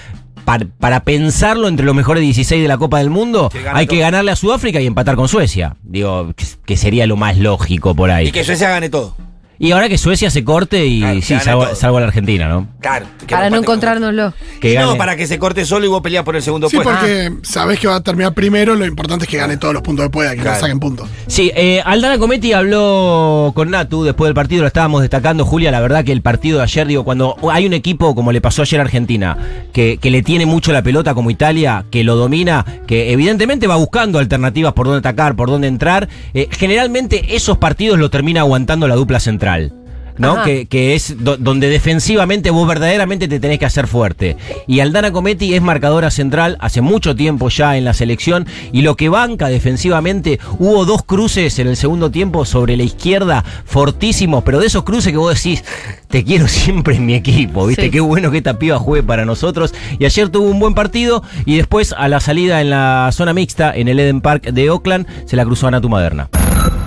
par- 0.45 0.67
para 0.81 1.05
pensarlo 1.05 1.69
entre 1.69 1.87
los 1.87 1.95
mejores 1.95 2.21
16 2.25 2.61
de 2.61 2.67
la 2.67 2.79
Copa 2.79 2.99
del 2.99 3.11
Mundo, 3.11 3.49
Que 3.49 3.61
hay 3.73 3.87
que 3.87 3.99
ganarle 3.99 4.33
a 4.33 4.37
Sudáfrica 4.37 4.81
y 4.81 4.87
empatar 4.87 5.15
con 5.15 5.29
Suecia. 5.29 5.77
Digo, 5.85 6.33
que- 6.35 6.45
que 6.67 6.77
sería 6.77 7.07
lo 7.07 7.15
más 7.17 7.39
lógico 7.39 7.95
por 7.95 8.11
ahí. 8.11 8.27
Y 8.27 8.33
que 8.33 8.43
Suecia 8.43 8.69
gane 8.71 8.89
todo. 8.91 9.15
Y 9.63 9.71
ahora 9.71 9.89
que 9.89 9.97
Suecia 9.97 10.29
se 10.29 10.43
corte 10.43 10.87
y 10.87 10.99
Claro, 10.99 11.23
sí, 11.23 11.39
salvo, 11.39 11.97
a 11.99 12.01
la 12.01 12.07
Argentina, 12.09 12.49
¿no? 12.49 12.67
Claro. 12.81 13.07
que 13.21 13.33
Para 13.33 13.49
no 13.49 13.59
encontrárnoslo. 13.59 14.35
Que 14.61 14.73
Y 14.75 14.77
no, 14.77 14.97
para 14.97 15.15
que 15.15 15.29
se 15.29 15.39
corte 15.39 15.65
solo 15.65 15.87
y 15.87 15.89
vos 15.89 16.03
peleas 16.03 16.25
por 16.25 16.35
el 16.35 16.43
segundo 16.43 16.69
Sí, 16.69 16.75
puesto. 16.75 16.91
porque 16.93 17.33
sabés 17.45 17.79
que 17.79 17.87
va 17.87 17.95
a 17.95 18.01
terminar 18.03 18.35
primero, 18.35 18.75
lo 18.75 18.85
importante 18.85 19.25
es 19.25 19.31
que 19.31 19.37
gane 19.37 19.59
todos 19.59 19.73
los 19.73 19.85
puntos 19.85 20.07
que 20.07 20.11
pueda, 20.11 20.31
que 20.35 20.39
Claro. 20.43 20.57
no 20.57 20.61
saquen 20.61 20.81
puntos. 20.81 21.09
Sí, 21.29 21.53
eh, 21.55 21.81
Aldana 21.85 22.19
Cometti 22.19 22.53
habló 22.53 23.53
con 23.55 23.71
Natu 23.71 24.03
después 24.03 24.27
del 24.27 24.35
partido, 24.35 24.63
lo 24.63 24.67
estábamos 24.67 25.01
destacando, 25.01 25.45
Julia, 25.45 25.71
la 25.71 25.79
verdad 25.79 26.05
que 26.05 26.11
el 26.11 26.23
partido 26.23 26.59
de 26.59 26.65
ayer, 26.65 26.89
digo, 26.89 27.05
cuando 27.05 27.37
hay 27.49 27.65
un 27.65 27.73
equipo 27.73 28.17
como 28.17 28.33
le 28.33 28.41
pasó 28.41 28.63
ayer 28.63 28.81
a 28.81 28.83
Argentina, 28.83 29.37
que, 29.73 29.99
que 29.99 30.11
le 30.11 30.25
tiene 30.25 30.45
mucho 30.45 30.73
la 30.73 30.83
pelota 30.83 31.15
como 31.15 31.31
Italia, 31.31 31.85
que 31.89 32.03
lo 32.03 32.17
domina, 32.17 32.65
que 32.89 33.13
evidentemente 33.13 33.69
va 33.69 33.77
buscando 33.77 34.19
alternativas 34.19 34.73
por 34.73 34.87
dónde 34.87 34.99
atacar, 34.99 35.37
por 35.37 35.49
dónde 35.51 35.69
entrar, 35.69 36.09
eh, 36.35 36.49
generalmente 36.51 37.37
esos 37.37 37.59
partidos 37.59 38.01
lo 38.01 38.11
termina 38.11 38.41
aguantando 38.41 38.89
la 38.89 38.97
dupla 38.97 39.21
central 39.21 39.52
local. 39.59 39.82
¿No? 40.19 40.33
Ajá. 40.33 40.45
Que, 40.45 40.67
que 40.67 40.95
es 40.95 41.17
do- 41.25 41.37
donde 41.37 41.69
defensivamente 41.69 42.51
vos 42.51 42.67
verdaderamente 42.69 43.29
te 43.29 43.41
tenés 43.41 43.59
que 43.59 43.67
hacer 43.67 43.87
fuerte. 43.87 44.37
Y 44.67 44.81
Aldana 44.81 45.11
Cometti 45.13 45.55
es 45.55 45.63
marcadora 45.63 46.11
central 46.11 46.57
hace 46.61 46.81
mucho 46.81 47.15
tiempo 47.17 47.49
ya 47.49 47.77
en 47.77 47.85
la 47.85 47.95
selección 47.95 48.47
y 48.73 48.83
lo 48.83 48.97
que 48.97 49.09
banca 49.09 49.49
defensivamente, 49.49 50.39
hubo 50.59 50.85
dos 50.85 51.03
cruces 51.03 51.59
en 51.59 51.69
el 51.69 51.77
segundo 51.77 52.11
tiempo 52.11 52.45
sobre 52.45 52.77
la 52.77 52.83
izquierda 52.83 53.45
fortísimos, 53.65 54.45
pero 54.45 54.61
de 54.61 54.67
esos 54.67 54.85
cruces 54.85 55.13
que 55.13 55.19
vos 55.19 55.35
decís, 55.35 55.65
te 56.09 56.25
quiero 56.25 56.47
siempre 56.49 56.97
en 56.97 57.07
mi 57.07 57.15
equipo, 57.15 57.67
¿viste? 57.67 57.85
Sí. 57.85 57.91
Qué 57.91 58.01
bueno 58.01 58.31
que 58.31 58.39
esta 58.39 58.59
piba 58.59 58.79
juegue 58.79 59.03
para 59.03 59.25
nosotros. 59.25 59.75
Y 59.99 60.05
ayer 60.05 60.29
tuvo 60.29 60.49
un 60.49 60.59
buen 60.61 60.75
partido 60.75 61.23
y 61.47 61.57
después 61.57 61.95
a 61.97 62.09
la 62.09 62.21
salida 62.21 62.61
en 62.61 62.71
la 62.71 63.11
zona 63.13 63.33
mixta 63.33 63.75
en 63.75 63.89
el 63.89 63.99
Eden 63.99 64.21
Park 64.21 64.45
de 64.53 64.71
Oakland 64.71 65.07
se 65.27 65.37
la 65.37 65.45
cruzó 65.45 65.67
a 65.69 65.71
Natu 65.73 65.89
Maderna. 65.89 66.29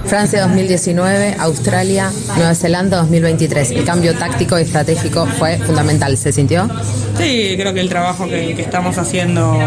Francia 0.06 0.42
2019, 0.44 1.36
Australia, 1.40 2.12
Nueva 2.38 2.54
Zelanda 2.54 2.98
2023. 3.22 3.72
El 3.72 3.86
cambio 3.86 4.14
táctico 4.16 4.60
y 4.60 4.64
estratégico 4.64 5.26
fue 5.38 5.58
fundamental, 5.60 6.18
¿se 6.18 6.32
sintió? 6.32 6.68
Sí, 7.18 7.56
creo 7.58 7.74
que 7.74 7.80
el 7.80 7.90
trabajo 7.90 8.28
que, 8.28 8.54
que 8.56 8.62
estamos 8.62 8.98
haciendo 8.98 9.58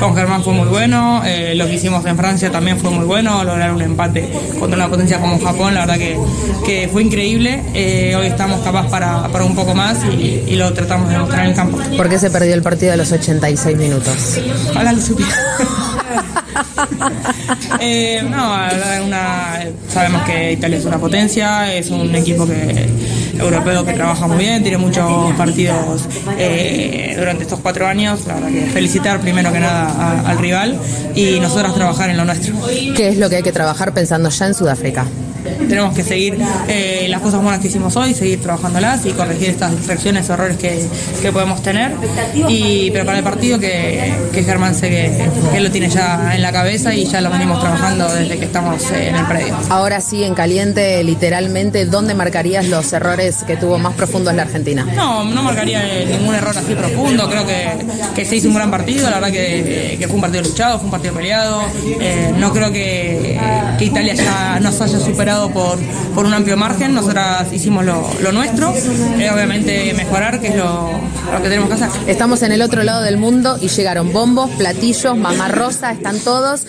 con 0.00 0.14
Germán 0.14 0.42
fue 0.44 0.52
muy 0.52 0.68
bueno, 0.68 1.22
eh, 1.24 1.54
lo 1.56 1.66
que 1.66 1.74
hicimos 1.74 2.04
en 2.06 2.16
Francia 2.16 2.50
también 2.50 2.78
fue 2.78 2.90
muy 2.90 3.04
bueno, 3.04 3.42
lograr 3.44 3.72
un 3.72 3.82
empate 3.82 4.30
contra 4.58 4.76
una 4.76 4.88
potencia 4.88 5.18
como 5.18 5.40
Japón, 5.40 5.74
la 5.74 5.80
verdad 5.80 5.96
que, 5.98 6.16
que 6.64 6.88
fue 6.92 7.02
increíble, 7.02 7.62
Eh, 7.74 8.14
hoy 8.16 8.26
estamos 8.26 8.60
capaz 8.60 8.88
para, 8.88 9.28
para 9.28 9.44
un 9.44 9.54
poco 9.54 9.74
más 9.74 9.98
y, 10.04 10.44
y 10.46 10.56
lo 10.56 10.72
tratamos 10.72 11.08
de 11.10 11.18
mostrar 11.18 11.44
en 11.44 11.50
el 11.50 11.56
campo. 11.56 11.78
¿Por 11.96 12.08
qué 12.08 12.18
se 12.18 12.30
perdió 12.30 12.54
el 12.54 12.62
partido 12.62 12.92
de 12.92 12.98
los 12.98 13.10
86 13.10 13.76
minutos? 13.76 14.38
Ojalá 14.70 14.92
lo 14.92 15.00
supiera. 15.00 15.32
Eh, 17.80 18.22
no, 18.22 18.54
sabemos 19.88 20.22
que 20.22 20.52
Italia 20.52 20.78
es 20.78 20.84
una 20.84 20.98
potencia, 20.98 21.74
es 21.74 21.90
un 21.90 22.14
equipo 22.14 22.46
que, 22.46 22.88
europeo 23.38 23.84
que 23.84 23.92
trabaja 23.92 24.26
muy 24.26 24.38
bien, 24.38 24.62
tiene 24.62 24.78
muchos 24.78 25.32
partidos 25.34 26.02
eh, 26.38 27.14
durante 27.18 27.42
estos 27.42 27.60
cuatro 27.60 27.86
años. 27.86 28.26
La 28.26 28.34
verdad 28.34 28.48
que 28.48 28.66
felicitar 28.66 29.20
primero 29.20 29.52
que 29.52 29.60
nada 29.60 30.22
al 30.26 30.38
rival 30.38 30.78
y 31.14 31.40
nosotros 31.40 31.74
trabajar 31.74 32.10
en 32.10 32.16
lo 32.16 32.24
nuestro. 32.24 32.54
¿Qué 32.96 33.08
es 33.08 33.18
lo 33.18 33.28
que 33.28 33.36
hay 33.36 33.42
que 33.42 33.52
trabajar 33.52 33.92
pensando 33.92 34.30
ya 34.30 34.46
en 34.46 34.54
Sudáfrica? 34.54 35.04
Tenemos 35.68 35.94
que 35.94 36.02
seguir 36.02 36.38
eh, 36.68 37.06
las 37.08 37.20
cosas 37.20 37.42
buenas 37.42 37.60
que 37.60 37.68
hicimos 37.68 37.96
hoy, 37.96 38.14
seguir 38.14 38.40
trabajándolas 38.40 39.04
y 39.06 39.10
corregir 39.10 39.50
estas 39.50 39.76
distracciones, 39.76 40.28
errores 40.28 40.56
que, 40.56 40.86
que 41.20 41.32
podemos 41.32 41.62
tener. 41.62 41.92
Y 42.48 42.90
preparar 42.90 43.18
el 43.18 43.24
partido 43.24 43.58
que, 43.58 44.14
que 44.32 44.42
Germán 44.44 44.74
sé 44.74 44.90
que, 44.90 45.28
que 45.52 45.60
lo 45.60 45.70
tiene 45.70 45.88
ya 45.88 46.34
en 46.34 46.42
la 46.42 46.52
cabeza 46.52 46.94
y 46.94 47.04
ya 47.04 47.20
lo 47.20 47.30
venimos 47.30 47.60
trabajando 47.60 48.12
desde 48.12 48.38
que 48.38 48.44
estamos 48.44 48.90
eh, 48.90 49.08
en 49.08 49.16
el 49.16 49.26
predio. 49.26 49.56
Ahora 49.70 50.00
sí, 50.00 50.24
en 50.24 50.34
caliente, 50.34 51.02
literalmente, 51.04 51.86
¿dónde 51.86 52.14
marcarías 52.14 52.66
los 52.68 52.92
errores 52.92 53.44
que 53.44 53.56
tuvo 53.56 53.78
más 53.78 53.94
profundos 53.94 54.34
la 54.34 54.42
Argentina? 54.42 54.86
No, 54.94 55.24
no 55.24 55.42
marcaría 55.42 55.82
ningún 56.06 56.34
error 56.34 56.56
así 56.56 56.74
profundo. 56.74 57.28
Creo 57.28 57.46
que, 57.46 57.68
que 58.14 58.24
se 58.24 58.36
hizo 58.36 58.48
un 58.48 58.54
gran 58.54 58.70
partido. 58.70 59.08
La 59.10 59.16
verdad 59.16 59.32
que, 59.32 59.96
que 59.98 60.06
fue 60.06 60.16
un 60.16 60.20
partido 60.20 60.42
luchado, 60.42 60.78
fue 60.78 60.86
un 60.86 60.90
partido 60.90 61.14
peleado. 61.14 61.62
Eh, 62.00 62.32
no 62.38 62.52
creo 62.52 62.72
que, 62.72 63.38
que 63.78 63.84
Italia 63.84 64.14
ya 64.14 64.58
nos 64.60 64.80
haya 64.80 64.98
superado 64.98 65.50
por, 65.54 65.78
por 66.14 66.26
un 66.26 66.34
amplio 66.34 66.58
margen. 66.58 66.94
Nosotras 66.94 67.50
hicimos 67.52 67.84
lo, 67.84 68.32
nuestro. 68.32 68.74
Eh, 68.74 69.30
obviamente 69.32 69.94
mejorar, 69.94 70.40
que 70.40 70.48
es 70.48 70.56
lo, 70.56 70.90
lo 71.32 71.42
que 71.42 71.48
tenemos 71.48 71.68
que 71.68 71.82
hacer. 71.82 71.90
Estamos 72.06 72.42
en 72.42 72.52
el 72.52 72.60
otro 72.60 72.82
lado 72.82 73.00
del 73.00 73.16
mundo 73.16 73.56
y 73.60 73.68
llegaron 73.68 74.12
bombos, 74.12 74.50
platillos, 74.50 75.16
mamá 75.16 75.48
rosa, 75.48 75.92
están 75.92 76.18
todos. 76.18 76.66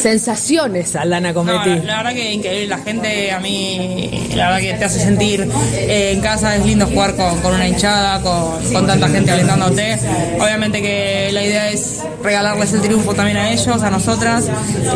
Sensaciones, 0.00 0.96
Aldana 0.96 1.28
No, 1.28 1.34
Cometti. 1.34 1.68
la, 1.70 1.76
la 1.84 1.96
verdad 1.98 2.12
que 2.14 2.32
increíble, 2.32 2.66
la 2.68 2.78
gente 2.78 3.32
a 3.32 3.40
mí, 3.40 4.30
la 4.34 4.48
verdad 4.50 4.60
que 4.60 4.74
te 4.78 4.84
hace 4.84 4.98
sentir 5.00 5.46
eh, 5.74 6.12
en 6.14 6.20
casa, 6.20 6.56
es 6.56 6.64
lindo 6.64 6.86
jugar 6.86 7.14
con, 7.16 7.38
con 7.40 7.54
una 7.54 7.68
hinchada, 7.68 8.20
con, 8.22 8.62
con 8.72 8.86
tanta 8.86 9.08
gente 9.08 9.30
alentándote. 9.30 9.98
Obviamente 10.40 10.80
que 10.80 11.30
la 11.32 11.42
idea 11.42 11.70
es 11.70 12.00
regalarles 12.22 12.72
el 12.72 12.80
triunfo 12.80 13.14
también 13.14 13.36
a 13.36 13.50
ellos, 13.50 13.82
a 13.82 13.90
nosotras. 13.90 14.46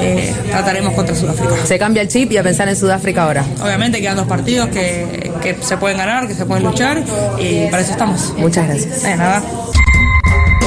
Eh, 0.01 0.35
trataremos 0.51 0.95
contra 0.95 1.15
Sudáfrica. 1.15 1.55
Se 1.67 1.79
cambia 1.79 2.03
el 2.03 2.09
chip 2.09 2.33
y 2.33 2.37
a 2.39 2.43
pensar 2.43 2.69
en 2.69 2.77
Sudáfrica 2.77 3.25
ahora. 3.25 3.45
Obviamente 3.63 4.01
quedan 4.01 4.17
dos 4.17 4.27
partidos 4.27 4.69
que, 4.69 5.33
que 5.43 5.57
se 5.61 5.77
pueden 5.77 5.99
ganar, 5.99 6.27
que 6.29 6.35
se 6.35 6.47
pueden 6.47 6.65
luchar 6.65 7.03
y 7.39 7.67
para 7.71 7.83
eso 7.83 7.93
estamos. 7.93 8.33
Muchas 8.39 8.67
gracias. 8.69 9.05
Eh, 9.05 9.17
nada. 9.17 9.43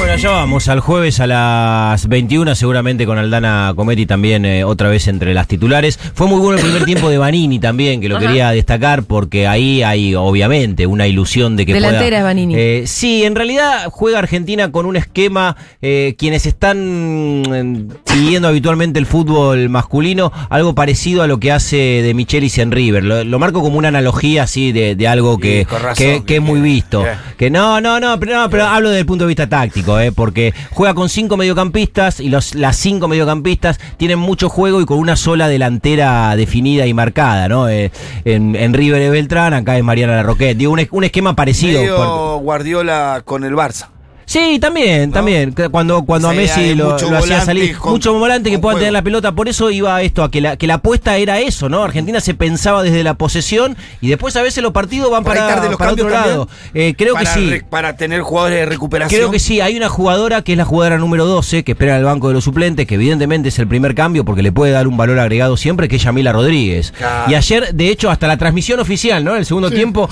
Bueno, 0.08 0.22
ya 0.22 0.30
vamos 0.30 0.68
al 0.68 0.80
jueves 0.80 1.20
a 1.20 1.26
las 1.26 2.08
21, 2.08 2.54
seguramente 2.54 3.04
con 3.04 3.18
Aldana 3.18 3.74
Cometti 3.76 4.06
también 4.06 4.46
eh, 4.46 4.64
otra 4.64 4.88
vez 4.88 5.06
entre 5.06 5.34
las 5.34 5.46
titulares. 5.46 5.98
Fue 6.14 6.26
muy 6.26 6.40
bueno 6.40 6.56
el 6.56 6.64
primer 6.64 6.86
tiempo 6.86 7.10
de 7.10 7.18
Vanini 7.18 7.58
también, 7.58 8.00
que 8.00 8.08
lo 8.08 8.18
quería 8.18 8.48
destacar 8.52 9.02
porque 9.02 9.46
ahí 9.46 9.82
hay 9.82 10.14
obviamente 10.14 10.86
una 10.86 11.06
ilusión 11.06 11.56
de 11.56 11.66
que 11.66 11.74
Delantera 11.74 12.04
pueda- 12.06 12.18
es 12.20 12.24
Vanini. 12.24 12.54
Eh, 12.56 12.84
sí, 12.86 13.22
en 13.24 13.34
realidad 13.34 13.88
juega 13.90 14.18
Argentina 14.18 14.72
con 14.72 14.86
un 14.86 14.96
esquema, 14.96 15.56
eh, 15.82 16.14
quienes 16.16 16.46
están 16.46 17.42
mm, 17.42 17.88
siguiendo 18.06 18.48
habitualmente 18.48 18.98
el 18.98 19.04
fútbol 19.04 19.68
masculino, 19.68 20.32
algo 20.48 20.74
parecido 20.74 21.22
a 21.22 21.26
lo 21.26 21.38
que 21.38 21.52
hace 21.52 21.76
de 21.76 22.14
Michelis 22.14 22.56
en 22.56 22.72
River. 22.72 23.04
Lo, 23.04 23.24
lo 23.24 23.38
marco 23.38 23.60
como 23.60 23.76
una 23.76 23.88
analogía 23.88 24.44
así 24.44 24.72
de, 24.72 24.96
de 24.96 25.06
algo 25.06 25.36
que, 25.38 25.66
razón, 25.70 25.94
que, 25.96 26.22
que 26.24 26.36
es 26.36 26.42
muy 26.42 26.62
visto. 26.62 27.04
Que 27.36 27.50
no, 27.50 27.82
no, 27.82 28.00
no, 28.00 28.18
pero, 28.18 28.40
no, 28.40 28.48
pero 28.48 28.64
hablo 28.64 28.88
desde 28.88 29.00
el 29.00 29.06
punto 29.06 29.24
de 29.24 29.28
vista 29.28 29.46
táctico, 29.46 29.97
eh, 30.00 30.12
porque 30.12 30.54
juega 30.70 30.94
con 30.94 31.08
cinco 31.08 31.36
mediocampistas 31.36 32.20
y 32.20 32.28
los, 32.28 32.54
las 32.54 32.76
cinco 32.76 33.08
mediocampistas 33.08 33.78
tienen 33.96 34.18
mucho 34.18 34.48
juego 34.48 34.80
y 34.80 34.86
con 34.86 34.98
una 34.98 35.16
sola 35.16 35.48
delantera 35.48 36.34
definida 36.36 36.86
y 36.86 36.94
marcada, 36.94 37.48
¿no? 37.48 37.68
Eh, 37.68 37.90
en, 38.24 38.56
en 38.56 38.74
River 38.74 39.02
es 39.02 39.10
Beltrán, 39.10 39.54
acá 39.54 39.76
es 39.76 39.84
Mariana 39.84 40.16
Larroquet. 40.16 40.56
Digo, 40.56 40.72
un, 40.72 40.86
un 40.90 41.04
esquema 41.04 41.34
parecido. 41.36 41.80
Medio 41.80 41.96
por- 41.96 42.42
Guardiola 42.42 43.22
con 43.24 43.44
el 43.44 43.54
Barça. 43.54 43.88
Sí, 44.28 44.58
también, 44.60 45.10
también. 45.10 45.54
Cuando, 45.70 46.02
cuando 46.04 46.28
a 46.28 46.34
Messi 46.34 46.74
lo, 46.74 46.94
hacía 46.96 47.40
salir, 47.40 47.78
con- 47.78 47.92
mucho 47.92 48.12
volante 48.12 48.50
que 48.50 48.56
con 48.56 48.60
puedan 48.60 48.78
tener 48.80 48.92
la 48.92 49.00
pelota. 49.00 49.32
Por 49.32 49.48
eso 49.48 49.70
iba 49.70 50.02
esto, 50.02 50.22
a 50.22 50.30
que 50.30 50.42
la, 50.42 50.58
que 50.58 50.66
la 50.66 50.74
apuesta 50.74 51.16
era 51.16 51.40
eso, 51.40 51.70
¿no? 51.70 51.82
Argentina 51.82 52.20
se 52.20 52.34
pensaba 52.34 52.82
desde 52.82 53.02
la 53.02 53.14
posesión 53.14 53.74
y 54.02 54.08
después 54.08 54.36
a 54.36 54.42
veces 54.42 54.62
los 54.62 54.72
partidos 54.72 55.10
van 55.10 55.24
Por 55.24 55.34
para, 55.34 55.46
tarde 55.48 55.68
los 55.70 55.78
para 55.78 55.92
otro 55.92 56.10
lado. 56.10 56.46
Eh, 56.74 56.94
creo 56.98 57.14
para 57.14 57.32
que 57.34 57.40
sí. 57.40 57.48
re- 57.50 57.62
para 57.62 57.96
tener 57.96 58.20
jugadores 58.20 58.58
de 58.58 58.66
recuperación. 58.66 59.18
Creo 59.18 59.30
que 59.30 59.38
sí, 59.38 59.62
hay 59.62 59.78
una 59.78 59.88
jugadora 59.88 60.42
que 60.42 60.52
es 60.52 60.58
la 60.58 60.66
jugadora 60.66 60.98
número 60.98 61.24
12, 61.24 61.64
que 61.64 61.72
espera 61.72 61.94
en 61.94 62.00
el 62.00 62.04
banco 62.04 62.28
de 62.28 62.34
los 62.34 62.44
suplentes, 62.44 62.86
que 62.86 62.96
evidentemente 62.96 63.48
es 63.48 63.58
el 63.58 63.66
primer 63.66 63.94
cambio 63.94 64.26
porque 64.26 64.42
le 64.42 64.52
puede 64.52 64.72
dar 64.72 64.86
un 64.88 64.98
valor 64.98 65.18
agregado 65.20 65.56
siempre, 65.56 65.88
que 65.88 65.96
es 65.96 66.02
Yamila 66.02 66.32
Rodríguez. 66.34 66.92
Claro. 66.98 67.30
Y 67.30 67.34
ayer, 67.34 67.72
de 67.74 67.88
hecho, 67.88 68.10
hasta 68.10 68.26
la 68.28 68.36
transmisión 68.36 68.78
oficial, 68.78 69.24
¿no? 69.24 69.36
El 69.36 69.46
segundo 69.46 69.70
Sí, 69.70 69.76
tiempo, 69.76 70.06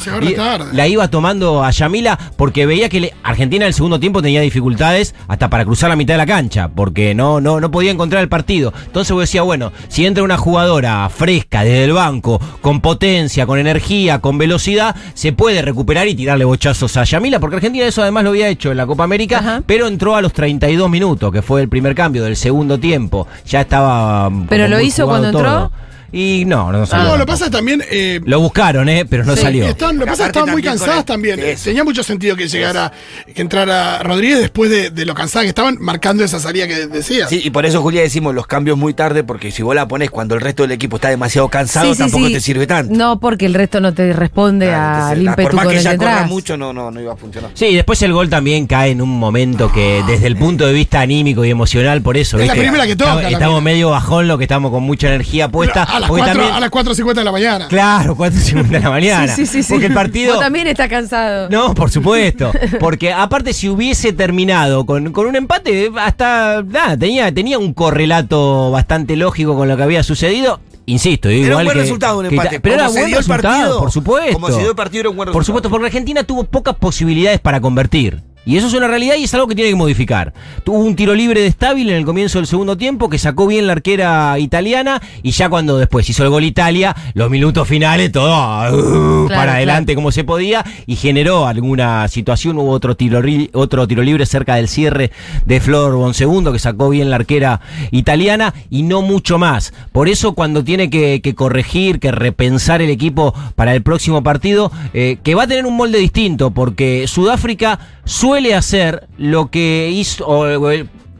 la 0.72 0.88
iba 0.88 1.08
tomando 1.08 1.62
a 1.62 1.70
Yamila 1.70 2.18
porque 2.36 2.64
veía 2.64 2.88
que 2.88 3.00
le- 3.00 3.14
Argentina 3.22 3.66
en 3.66 3.68
el 3.68 3.74
segundo 3.74 4.00
tiempo 4.00 4.05
tenía 4.12 4.40
dificultades 4.40 5.14
hasta 5.28 5.50
para 5.50 5.64
cruzar 5.64 5.90
la 5.90 5.96
mitad 5.96 6.14
de 6.14 6.18
la 6.18 6.26
cancha, 6.26 6.68
porque 6.68 7.14
no, 7.14 7.40
no, 7.40 7.60
no 7.60 7.70
podía 7.70 7.90
encontrar 7.90 8.22
el 8.22 8.28
partido. 8.28 8.72
Entonces 8.86 9.12
vos 9.12 9.20
decía, 9.20 9.42
bueno, 9.42 9.72
si 9.88 10.06
entra 10.06 10.24
una 10.24 10.36
jugadora 10.38 11.08
fresca 11.08 11.64
desde 11.64 11.84
el 11.84 11.92
banco, 11.92 12.40
con 12.60 12.80
potencia, 12.80 13.46
con 13.46 13.58
energía, 13.58 14.20
con 14.20 14.38
velocidad, 14.38 14.94
se 15.14 15.32
puede 15.32 15.62
recuperar 15.62 16.08
y 16.08 16.14
tirarle 16.14 16.44
bochazos 16.44 16.96
a 16.96 17.04
Yamila, 17.04 17.40
porque 17.40 17.56
Argentina 17.56 17.86
eso 17.86 18.02
además 18.02 18.24
lo 18.24 18.30
había 18.30 18.48
hecho 18.48 18.70
en 18.70 18.76
la 18.76 18.86
Copa 18.86 19.04
América, 19.04 19.38
Ajá. 19.38 19.62
pero 19.66 19.86
entró 19.86 20.16
a 20.16 20.22
los 20.22 20.32
32 20.32 20.88
minutos, 20.90 21.32
que 21.32 21.42
fue 21.42 21.62
el 21.62 21.68
primer 21.68 21.94
cambio 21.94 22.24
del 22.24 22.36
segundo 22.36 22.78
tiempo. 22.78 23.26
Ya 23.46 23.62
estaba. 23.62 24.30
¿Pero 24.48 24.68
lo 24.68 24.80
hizo 24.80 25.06
cuando 25.06 25.30
todo. 25.32 25.42
entró? 25.42 25.72
Y 26.18 26.44
no, 26.46 26.72
no 26.72 26.86
salió. 26.86 27.08
No, 27.10 27.16
lo 27.18 27.26
pasa 27.26 27.50
también. 27.50 27.82
eh, 27.90 28.20
Lo 28.24 28.40
buscaron, 28.40 28.88
¿eh? 28.88 29.04
Pero 29.04 29.24
no 29.24 29.36
Sí, 29.36 29.42
salió. 29.42 29.66
Estaban, 29.66 29.98
lo 29.98 30.04
que 30.06 30.10
pasa 30.12 30.26
es 30.26 30.32
que 30.32 30.38
Aparte 30.38 30.38
estaban 30.38 30.52
muy 30.52 30.62
cansadas 30.62 30.98
el- 31.00 31.04
también. 31.04 31.40
eso. 31.40 31.64
Tenía 31.64 31.84
mucho 31.84 32.02
sentido 32.02 32.36
que 32.36 32.48
llegara, 32.48 32.90
que 33.34 33.42
entrara 33.42 33.98
Rodríguez 34.02 34.38
después 34.38 34.70
de, 34.70 34.90
de 34.90 35.04
lo 35.04 35.14
cansada 35.14 35.42
que 35.42 35.50
estaban, 35.50 35.76
marcando 35.78 36.24
esa 36.24 36.40
salida 36.40 36.66
que 36.66 36.86
decías. 36.86 37.28
Sí, 37.28 37.42
y 37.44 37.50
por 37.50 37.66
eso, 37.66 37.82
Julia, 37.82 38.00
decimos 38.00 38.34
los 38.34 38.46
cambios 38.46 38.78
muy 38.78 38.94
tarde, 38.94 39.24
porque 39.24 39.50
si 39.50 39.62
vos 39.62 39.74
la 39.74 39.86
pones 39.86 40.10
cuando 40.10 40.34
el 40.34 40.40
resto 40.40 40.62
del 40.62 40.72
equipo 40.72 40.96
está 40.96 41.10
demasiado 41.10 41.48
cansado, 41.48 41.86
Sí, 41.88 41.92
sí, 41.94 41.98
tampoco 41.98 42.26
sí. 42.28 42.32
te 42.32 42.40
sirve 42.40 42.66
tanto. 42.66 42.94
No, 42.94 43.20
porque 43.20 43.44
el 43.44 43.52
resto 43.52 43.80
no 43.80 43.92
te 43.92 44.12
responde 44.14 44.68
Claro, 44.68 45.04
al 45.06 45.22
ímpetu 45.22 45.42
por 45.48 45.54
más 45.54 45.64
con 45.66 45.72
que 45.74 45.80
el 45.80 45.86
ella 45.86 45.96
corra 45.98 46.26
mucho, 46.26 46.56
no, 46.56 46.72
no, 46.72 46.90
no 46.90 46.98
iba 47.00 47.12
a 47.12 47.16
funcionar. 47.16 47.50
Sí, 47.52 47.74
después 47.74 48.00
el 48.02 48.14
gol 48.14 48.30
también 48.30 48.66
cae 48.66 48.92
en 48.92 49.02
un 49.02 49.10
momento 49.18 49.70
que 49.70 50.02
desde 50.06 50.26
el 50.28 50.36
punto 50.36 50.66
de 50.66 50.72
vista 50.72 51.00
anímico 51.00 51.44
y 51.44 51.50
emocional, 51.50 52.00
por 52.00 52.16
eso. 52.16 52.38
Es 52.38 52.46
la 52.46 52.54
primera 52.54 52.86
que 52.86 52.96
toca, 52.96 53.10
Estamos, 53.16 53.32
estamos 53.32 53.62
medio 53.62 53.90
bajón, 53.90 54.28
lo 54.28 54.38
que 54.38 54.44
estamos 54.44 54.70
con 54.70 54.82
mucha 54.82 55.08
energía 55.08 55.48
puesta. 55.50 55.82
a, 55.82 56.05
las 56.06 56.08
porque 56.08 56.22
4, 56.22 56.34
también- 56.40 56.54
a 56.56 56.60
las 56.60 56.70
4.50 56.70 57.14
de 57.20 57.24
la 57.24 57.32
mañana. 57.32 57.68
Claro, 57.68 58.16
4.50 58.16 58.68
de 58.68 58.80
la 58.80 58.90
mañana. 58.90 59.28
Sí, 59.28 59.46
sí, 59.46 59.52
sí, 59.52 59.62
sí. 59.62 59.72
Porque 59.72 59.86
el 59.86 59.94
partido. 59.94 60.34
Vos 60.34 60.42
también 60.42 60.66
está 60.66 60.88
cansado. 60.88 61.48
No, 61.50 61.74
por 61.74 61.90
supuesto. 61.90 62.50
Porque 62.80 63.12
aparte, 63.12 63.52
si 63.52 63.68
hubiese 63.68 64.12
terminado 64.12 64.86
con, 64.86 65.12
con 65.12 65.26
un 65.26 65.36
empate, 65.36 65.90
hasta. 65.98 66.62
Nada, 66.66 66.96
tenía, 66.96 67.32
tenía 67.32 67.58
un 67.58 67.72
correlato 67.74 68.70
bastante 68.70 69.16
lógico 69.16 69.56
con 69.56 69.68
lo 69.68 69.76
que 69.76 69.82
había 69.82 70.02
sucedido. 70.02 70.60
Insisto, 70.88 71.28
igual 71.30 71.46
Era 71.46 71.56
un 71.56 71.64
buen 71.64 71.76
que- 71.76 71.82
resultado 71.82 72.18
un 72.20 72.26
empate. 72.26 72.60
Pero 72.60 72.74
era 72.76 72.88
buen 72.88 73.10
resultado, 73.12 73.42
partido, 73.42 73.78
por 73.80 73.90
supuesto. 73.90 74.32
como 74.34 74.48
se 74.50 74.60
dio 74.60 74.70
el 74.70 74.76
partido, 74.76 75.00
era 75.00 75.10
un 75.10 75.16
buen 75.16 75.26
Por 75.32 75.40
resultado. 75.42 75.44
supuesto, 75.46 75.70
porque 75.70 75.86
Argentina 75.86 76.22
tuvo 76.22 76.44
pocas 76.44 76.76
posibilidades 76.76 77.40
para 77.40 77.60
convertir. 77.60 78.22
Y 78.46 78.56
eso 78.56 78.68
es 78.68 78.74
una 78.74 78.86
realidad 78.86 79.16
y 79.16 79.24
es 79.24 79.34
algo 79.34 79.48
que 79.48 79.56
tiene 79.56 79.70
que 79.70 79.76
modificar. 79.76 80.32
Tuvo 80.62 80.78
un 80.78 80.94
tiro 80.94 81.16
libre 81.16 81.40
de 81.40 81.50
Stabile 81.50 81.90
en 81.90 81.98
el 81.98 82.04
comienzo 82.04 82.38
del 82.38 82.46
segundo 82.46 82.76
tiempo 82.76 83.10
que 83.10 83.18
sacó 83.18 83.48
bien 83.48 83.66
la 83.66 83.72
arquera 83.72 84.38
italiana 84.38 85.02
y 85.24 85.32
ya 85.32 85.48
cuando 85.48 85.78
después 85.78 86.08
hizo 86.08 86.22
el 86.22 86.30
gol 86.30 86.44
Italia, 86.44 86.94
los 87.14 87.28
minutos 87.28 87.66
finales 87.66 88.12
todo 88.12 88.30
uh, 88.30 89.26
Claro, 89.26 89.40
para 89.40 89.54
adelante 89.54 89.92
claro. 89.92 89.96
como 89.96 90.12
se 90.12 90.22
podía 90.22 90.64
y 90.86 90.94
generó 90.94 91.48
alguna 91.48 92.06
situación. 92.06 92.56
Hubo 92.58 92.70
otro 92.70 92.96
tiro, 92.96 93.20
otro 93.52 93.88
tiro 93.88 94.04
libre 94.04 94.24
cerca 94.26 94.54
del 94.54 94.68
cierre 94.68 95.10
de 95.44 95.60
Flor 95.60 95.96
Bonsegundo 95.96 96.52
que 96.52 96.60
sacó 96.60 96.88
bien 96.88 97.10
la 97.10 97.16
arquera 97.16 97.60
italiana 97.90 98.54
y 98.70 98.84
no 98.84 99.02
mucho 99.02 99.38
más. 99.38 99.74
Por 99.90 100.08
eso 100.08 100.34
cuando 100.34 100.62
tiene 100.62 100.88
que, 100.88 101.20
que 101.20 101.34
corregir, 101.34 101.98
que 101.98 102.12
repensar 102.12 102.80
el 102.80 102.90
equipo 102.90 103.34
para 103.56 103.74
el 103.74 103.82
próximo 103.82 104.22
partido, 104.22 104.70
eh, 104.94 105.18
que 105.24 105.34
va 105.34 105.44
a 105.44 105.46
tener 105.48 105.66
un 105.66 105.76
molde 105.76 105.98
distinto 105.98 106.52
porque 106.52 107.06
Sudáfrica 107.08 107.80
suele 108.06 108.54
hacer 108.54 109.06
lo 109.18 109.50
que 109.50 109.90
hizo... 109.92 110.26
o, 110.26 110.46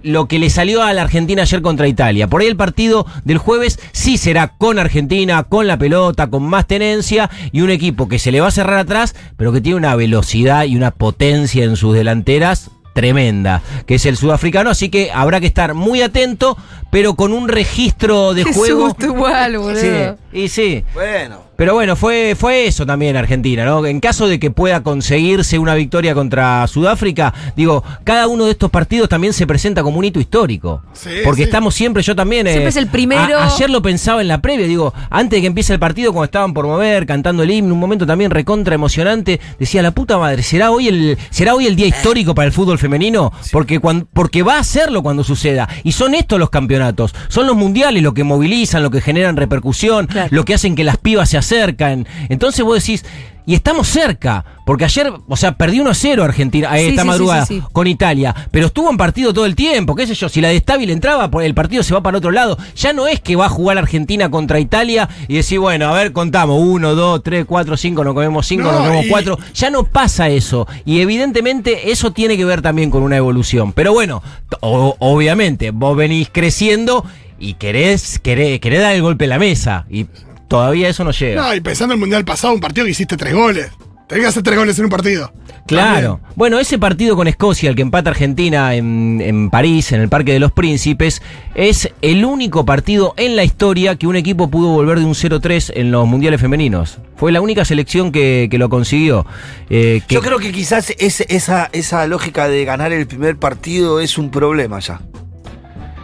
lo 0.03 0.29
que 0.29 0.39
le 0.39 0.51
salió 0.51 0.85
a 0.85 0.93
la 0.93 1.03
Argentina 1.03 1.43
ayer 1.43 1.61
contra 1.63 1.89
Italia. 1.89 2.29
Por 2.29 2.41
ahí 2.41 2.47
el 2.47 2.57
partido 2.57 3.07
del 3.25 3.39
jueves 3.39 3.81
sí 3.91 4.19
será 4.19 4.49
con 4.57 4.79
Argentina, 4.79 5.43
con 5.43 5.67
la 5.67 5.79
pelota, 5.79 6.31
con 6.31 6.45
más 6.45 6.69
tenencia 6.69 7.29
y 7.51 7.63
un 7.63 7.71
equipo 7.71 8.09
que 8.09 8.21
se 8.21 8.31
le 8.31 8.41
va 8.41 8.47
a 8.47 8.53
cerrar 8.53 8.79
atrás, 8.79 9.17
pero 9.37 9.53
que 9.53 9.61
tiene 9.61 9.79
una 9.79 9.97
velocidad 9.97 10.65
y 10.65 10.77
una 10.77 10.93
potencia 10.93 11.65
en 11.65 11.75
sus 11.75 11.93
delanteras 11.93 12.71
tremenda, 12.97 13.61
que 13.85 13.97
es 13.97 14.07
el 14.07 14.17
sudafricano, 14.17 14.71
así 14.71 14.89
que 14.89 15.11
habrá 15.13 15.39
que 15.39 15.47
estar 15.47 15.75
muy 15.75 16.01
atento, 16.01 16.57
pero 16.91 17.15
con 17.15 17.35
un 17.35 17.47
registro 17.47 18.33
de 18.33 18.45
Qué 18.45 18.55
juego. 18.55 18.89
susto 18.89 19.07
igual, 19.07 19.59
boludo. 19.59 19.79
Sí, 19.79 19.89
y 20.37 20.49
sí. 20.49 20.85
Bueno. 20.95 21.47
Pero 21.57 21.73
bueno, 21.73 21.97
fue, 21.97 22.37
fue 22.39 22.67
eso 22.67 22.85
también 22.85 23.17
Argentina, 23.17 23.65
¿no? 23.65 23.87
En 23.87 23.99
caso 23.99 24.29
de 24.29 24.39
que 24.39 24.51
pueda 24.51 24.83
conseguirse 24.83 25.59
una 25.59 25.75
victoria 25.75 26.13
contra 26.15 26.67
Sudáfrica, 26.67 27.33
digo, 27.57 27.83
cada 28.05 28.27
uno 28.29 28.45
de 28.45 28.51
estos 28.51 28.71
partidos 28.71 29.09
también 29.09 29.33
se 29.33 29.47
presenta 29.47 29.83
como 29.83 29.99
un 29.99 30.05
hito 30.05 30.21
histórico. 30.21 30.83
Sí, 30.93 31.09
porque 31.25 31.39
sí. 31.43 31.45
estamos 31.45 31.75
siempre, 31.75 32.03
yo 32.03 32.15
también... 32.15 32.47
eh, 32.47 32.51
Siempre 32.51 32.69
es 32.69 32.77
el 32.77 32.89
primero. 32.89 33.39
a- 33.39 33.47
ayer 33.55 33.71
lo 33.71 33.81
pensaba 33.81 34.21
en 34.21 34.29
la 34.29 34.43
previa, 34.43 34.67
digo, 34.67 34.93
antes 35.09 35.39
de 35.39 35.41
que 35.41 35.47
empiece 35.47 35.73
el 35.73 35.79
partido, 35.79 36.13
cuando 36.13 36.27
estaban 36.27 36.53
por 36.53 36.67
mover, 36.67 37.07
cantando 37.07 37.43
el 37.43 37.51
himno, 37.51 37.73
un 37.73 37.81
momento 37.81 38.05
también 38.07 38.31
recontra 38.31 38.75
emocionante, 38.75 39.41
decía, 39.59 39.81
la 39.81 39.93
puta 39.93 40.19
madre, 40.19 40.43
¿será 40.43 40.71
hoy 40.71 40.89
el, 40.89 41.17
será 41.31 41.55
hoy 41.55 41.67
el 41.67 41.75
día 41.75 41.87
histórico 41.87 42.35
para 42.35 42.45
el 42.47 42.53
fútbol 42.53 42.79
femenino? 42.79 43.33
Porque, 43.51 43.81
cuan- 43.81 44.07
porque 44.13 44.43
va 44.43 44.59
a 44.59 44.65
serlo 44.65 45.03
cuando 45.03 45.25
suceda. 45.25 45.71
Y 45.85 45.93
son 45.93 46.15
estos 46.15 46.39
los 46.39 46.51
campeonatos, 46.51 47.15
son 47.29 47.47
los 47.47 47.57
mundiales 47.57 48.03
lo 48.03 48.13
que 48.13 48.25
movilizan, 48.25 48.83
lo 48.83 48.91
que 48.91 49.01
generan 49.01 49.39
repercusión. 49.39 50.07
Claro. 50.07 50.26
Claro. 50.29 50.37
lo 50.37 50.45
que 50.45 50.55
hacen 50.55 50.75
que 50.75 50.85
las 50.85 50.97
pibas 50.99 51.29
se 51.31 51.39
acercan. 51.39 52.07
Entonces 52.29 52.65
vos 52.65 52.79
decís, 52.83 53.05
y 53.49 53.55
estamos 53.55 53.87
cerca, 53.87 54.45
porque 54.65 54.85
ayer, 54.85 55.13
o 55.29 55.37
sea, 55.37 55.53
perdió 55.53 55.83
1 55.83 55.91
a 55.93 55.95
0 55.95 56.25
Argentina 56.25 56.77
eh, 56.77 56.81
Sí, 56.83 56.89
esta 56.89 57.03
sí, 57.03 57.07
madrugada 57.07 57.47
sí, 57.47 57.61
sí. 57.61 57.67
con 57.71 57.87
Italia, 57.87 58.35
pero 58.51 58.67
estuvo 58.67 58.91
en 58.91 58.97
partido 58.97 59.33
todo 59.33 59.47
el 59.47 59.55
tiempo, 59.55 59.95
qué 59.95 60.05
sé 60.05 60.15
yo, 60.15 60.29
si 60.29 60.41
la 60.41 60.49
de 60.49 60.59
Stabile 60.59 60.93
entraba, 60.93 61.31
pues 61.31 61.47
el 61.47 61.55
partido 61.55 61.85
se 61.85 61.95
va 61.95 62.03
para 62.03 62.19
otro 62.19 62.33
lado. 62.33 62.59
Ya 62.75 62.93
no 62.93 63.07
es 63.07 63.21
que 63.21 63.37
va 63.37 63.47
a 63.47 63.49
jugar 63.49 63.79
Argentina 63.79 64.29
contra 64.33 64.59
Italia 64.59 65.09
y 65.29 65.37
decir, 65.37 65.61
bueno, 65.61 65.87
a 65.87 65.93
ver, 65.97 66.13
contamos, 66.13 66.61
1, 66.61 66.97
2, 66.97 67.23
3, 67.23 67.45
4, 67.47 67.77
5, 67.77 68.03
nos 68.03 68.15
comemos 68.15 68.45
5, 68.49 68.65
No, 68.65 68.73
nos 68.73 68.81
comemos 68.81 69.07
y- 69.07 69.11
4. 69.11 69.39
Ya 69.55 69.71
no 69.71 69.85
pasa 69.85 70.29
eso. 70.29 70.67
Y 70.85 70.99
evidentemente 71.01 71.93
eso 71.93 72.11
tiene 72.11 72.37
que 72.37 72.45
ver 72.45 72.63
también 72.63 72.91
con 72.91 73.05
una 73.05 73.17
evolución. 73.17 73.73
Pero 73.73 73.93
bueno, 73.93 74.25
obviamente, 74.61 75.71
vos 75.71 75.97
venís 75.97 76.29
creciendo 76.33 77.05
y 77.39 77.55
querés, 77.55 78.19
querés, 78.19 78.61
querés 78.61 78.81
dar 78.81 78.95
el 78.95 79.03
golpe 79.03 79.25
en 79.25 79.31
la 79.31 79.39
mesa. 79.39 79.87
Y 79.91 80.07
todavía 80.49 80.89
eso 80.89 81.05
no 81.05 81.11
llega. 81.13 81.43
No, 81.43 81.55
y 81.55 81.61
pensando 81.61 81.95
en 81.95 81.99
el 81.99 82.01
mundial 82.01 82.25
pasado, 82.25 82.55
un 82.55 82.61
partido 82.61 82.85
que 82.85 82.93
hiciste 82.93 83.17
tres 83.17 83.35
goles. 83.35 83.71
Tenés 84.09 84.23
que 84.23 84.29
hacer 84.29 84.43
tres 84.45 84.57
goles 84.57 84.79
en 84.79 84.85
un 84.85 84.91
partido. 84.91 85.33
Claro. 85.67 86.21
Bueno, 86.37 86.61
ese 86.61 86.79
partido 86.79 87.17
con 87.17 87.27
Escocia, 87.27 87.69
el 87.69 87.75
que 87.75 87.83
empata 87.83 88.11
Argentina 88.11 88.73
en, 88.77 89.21
en 89.21 89.51
París, 89.51 89.91
en 89.91 90.01
el 90.01 90.09
Parque 90.09 90.33
de 90.33 90.39
los 90.39 90.53
Príncipes, 90.53 91.21
es 91.57 91.91
el 92.03 92.25
único 92.25 92.65
partido 92.65 93.15
en 93.17 93.35
la 93.35 93.43
historia 93.43 93.97
que 93.97 94.07
un 94.07 94.15
equipo 94.15 94.49
pudo 94.49 94.69
volver 94.69 95.01
de 95.01 95.05
un 95.07 95.15
0-3 95.15 95.73
en 95.75 95.91
los 95.91 96.07
mundiales 96.07 96.41
femeninos. 96.41 96.99
Fue 97.17 97.33
la 97.33 97.41
única 97.41 97.65
selección 97.65 98.13
que, 98.13 98.47
que 98.49 98.59
lo 98.59 98.69
consiguió. 98.69 99.27
Eh, 99.69 100.03
que- 100.07 100.15
Yo 100.15 100.21
creo 100.23 100.39
que 100.39 100.53
quizás 100.53 100.95
ese- 101.01 101.27
esa, 101.29 101.69
esa 101.73 102.07
lógica 102.07 102.47
de 102.47 102.65
ganar 102.65 102.93
el 102.93 103.09
primer 103.09 103.37
partido 103.39 103.99
es 103.99 104.19
un 104.19 104.31
problema 104.31 104.79
ya. 104.79 105.01